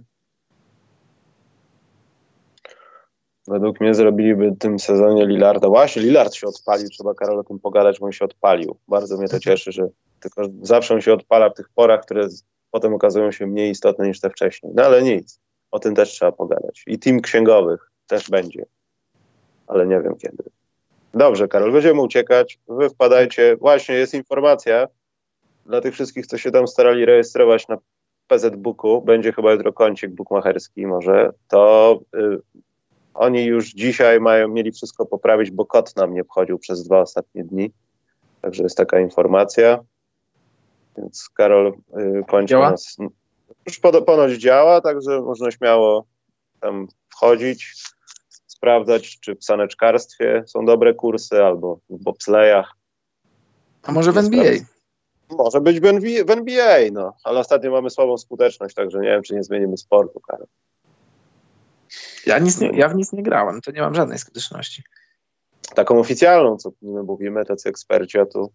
[3.48, 5.68] Według mnie zrobiliby w tym sezonie Lillarda.
[5.68, 6.88] Właśnie, Lillard się odpalił.
[6.88, 8.76] Trzeba Karol o tym pogadać, bo on się odpalił.
[8.88, 9.88] Bardzo mnie to cieszy, że
[10.20, 12.28] tylko zawsze on się odpala w tych porach, które
[12.70, 14.72] potem okazują się mniej istotne niż te wcześniej.
[14.74, 15.40] No ale nic.
[15.70, 16.82] O tym też trzeba pogadać.
[16.86, 18.66] I team księgowych też będzie.
[19.66, 20.44] Ale nie wiem kiedy.
[21.14, 22.58] Dobrze, Karol, będziemy uciekać.
[22.68, 23.56] Wy wpadajcie.
[23.56, 24.88] Właśnie jest informacja,
[25.66, 27.78] dla tych wszystkich, co się tam starali rejestrować na
[28.26, 32.38] PZ Booku, będzie chyba jutro kącik bukmacherski może, to y,
[33.14, 37.44] oni już dzisiaj mają, mieli wszystko poprawić, bo kot nam nie wchodził przez dwa ostatnie
[37.44, 37.70] dni.
[38.42, 39.78] Także jest taka informacja.
[40.96, 42.70] Więc Karol y, kończy działa?
[42.70, 42.96] nas.
[43.66, 46.06] Już ponoć działa, także można śmiało
[46.60, 47.74] tam wchodzić,
[48.46, 52.72] sprawdzać, czy w saneczkarstwie są dobre kursy, albo w bobslejach.
[53.82, 54.52] A może w NBA?
[55.30, 59.22] Może być w NBA, w NBA, no, ale ostatnio mamy słabą skuteczność, także nie wiem,
[59.22, 60.46] czy nie zmienimy sportu, Karol.
[62.26, 64.82] Ja, nic nie, ja w nic nie grałem, to nie mam żadnej skuteczności.
[65.74, 68.52] Taką oficjalną, co my mówimy, tacy eksperci, a tu...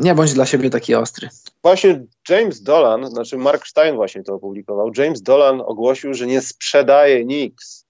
[0.00, 1.28] Nie bądź dla siebie taki ostry.
[1.62, 7.24] Właśnie James Dolan, znaczy Mark Stein właśnie to opublikował, James Dolan ogłosił, że nie sprzedaje
[7.24, 7.86] Nix.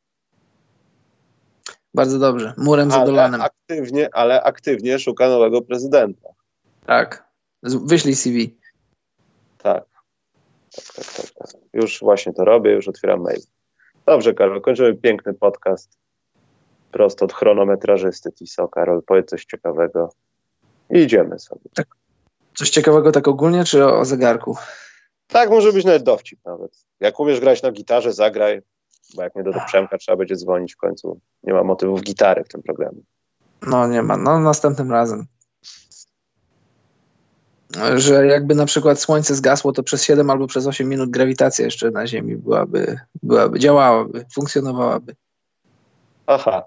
[1.94, 3.40] Bardzo dobrze, murem za Dolanem.
[3.40, 6.28] Aktywnie, ale aktywnie szuka nowego prezydenta.
[6.86, 7.28] Tak.
[7.62, 8.56] Wyślij CV.
[9.58, 9.84] Tak.
[10.76, 11.60] Tak, tak, tak, tak.
[11.72, 13.40] Już właśnie to robię, już otwieram mail.
[14.06, 15.98] Dobrze, Karol, kończymy piękny podcast.
[16.92, 18.68] Prosto od chronometrażysty Tiso.
[18.68, 20.12] Karol, powiedz coś ciekawego.
[20.96, 21.60] I idziemy sobie.
[21.74, 21.86] Tak.
[22.54, 24.56] Coś ciekawego tak ogólnie, czy o zegarku?
[25.26, 26.84] Tak, może być nawet dowcip nawet.
[27.00, 28.62] Jak umiesz grać na gitarze, zagraj,
[29.14, 31.20] bo jak nie do, Przemka trzeba będzie dzwonić w końcu.
[31.42, 33.00] Nie ma motywów gitary w tym programie.
[33.62, 35.26] No nie ma, no następnym razem
[37.94, 41.90] że jakby na przykład słońce zgasło, to przez 7 albo przez 8 minut grawitacja jeszcze
[41.90, 45.16] na Ziemi byłaby, byłaby działałaby, funkcjonowałaby.
[46.26, 46.64] Aha.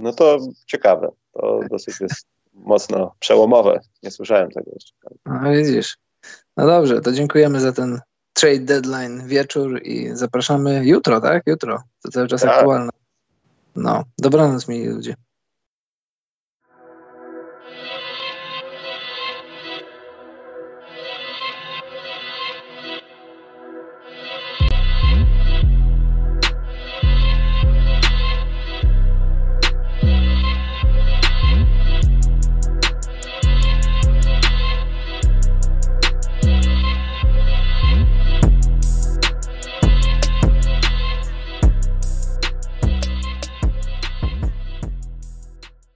[0.00, 1.10] No to ciekawe.
[1.32, 3.80] To dosyć jest mocno przełomowe.
[4.02, 4.94] Nie słyszałem tego jeszcze.
[5.26, 5.96] No widzisz.
[6.56, 8.00] No dobrze, to dziękujemy za ten
[8.32, 11.42] trade deadline wieczór i zapraszamy jutro, tak?
[11.46, 11.82] Jutro.
[12.02, 12.50] To cały czas tak.
[12.50, 12.90] aktualne.
[13.76, 15.14] No, dobranoc, mili ludzie.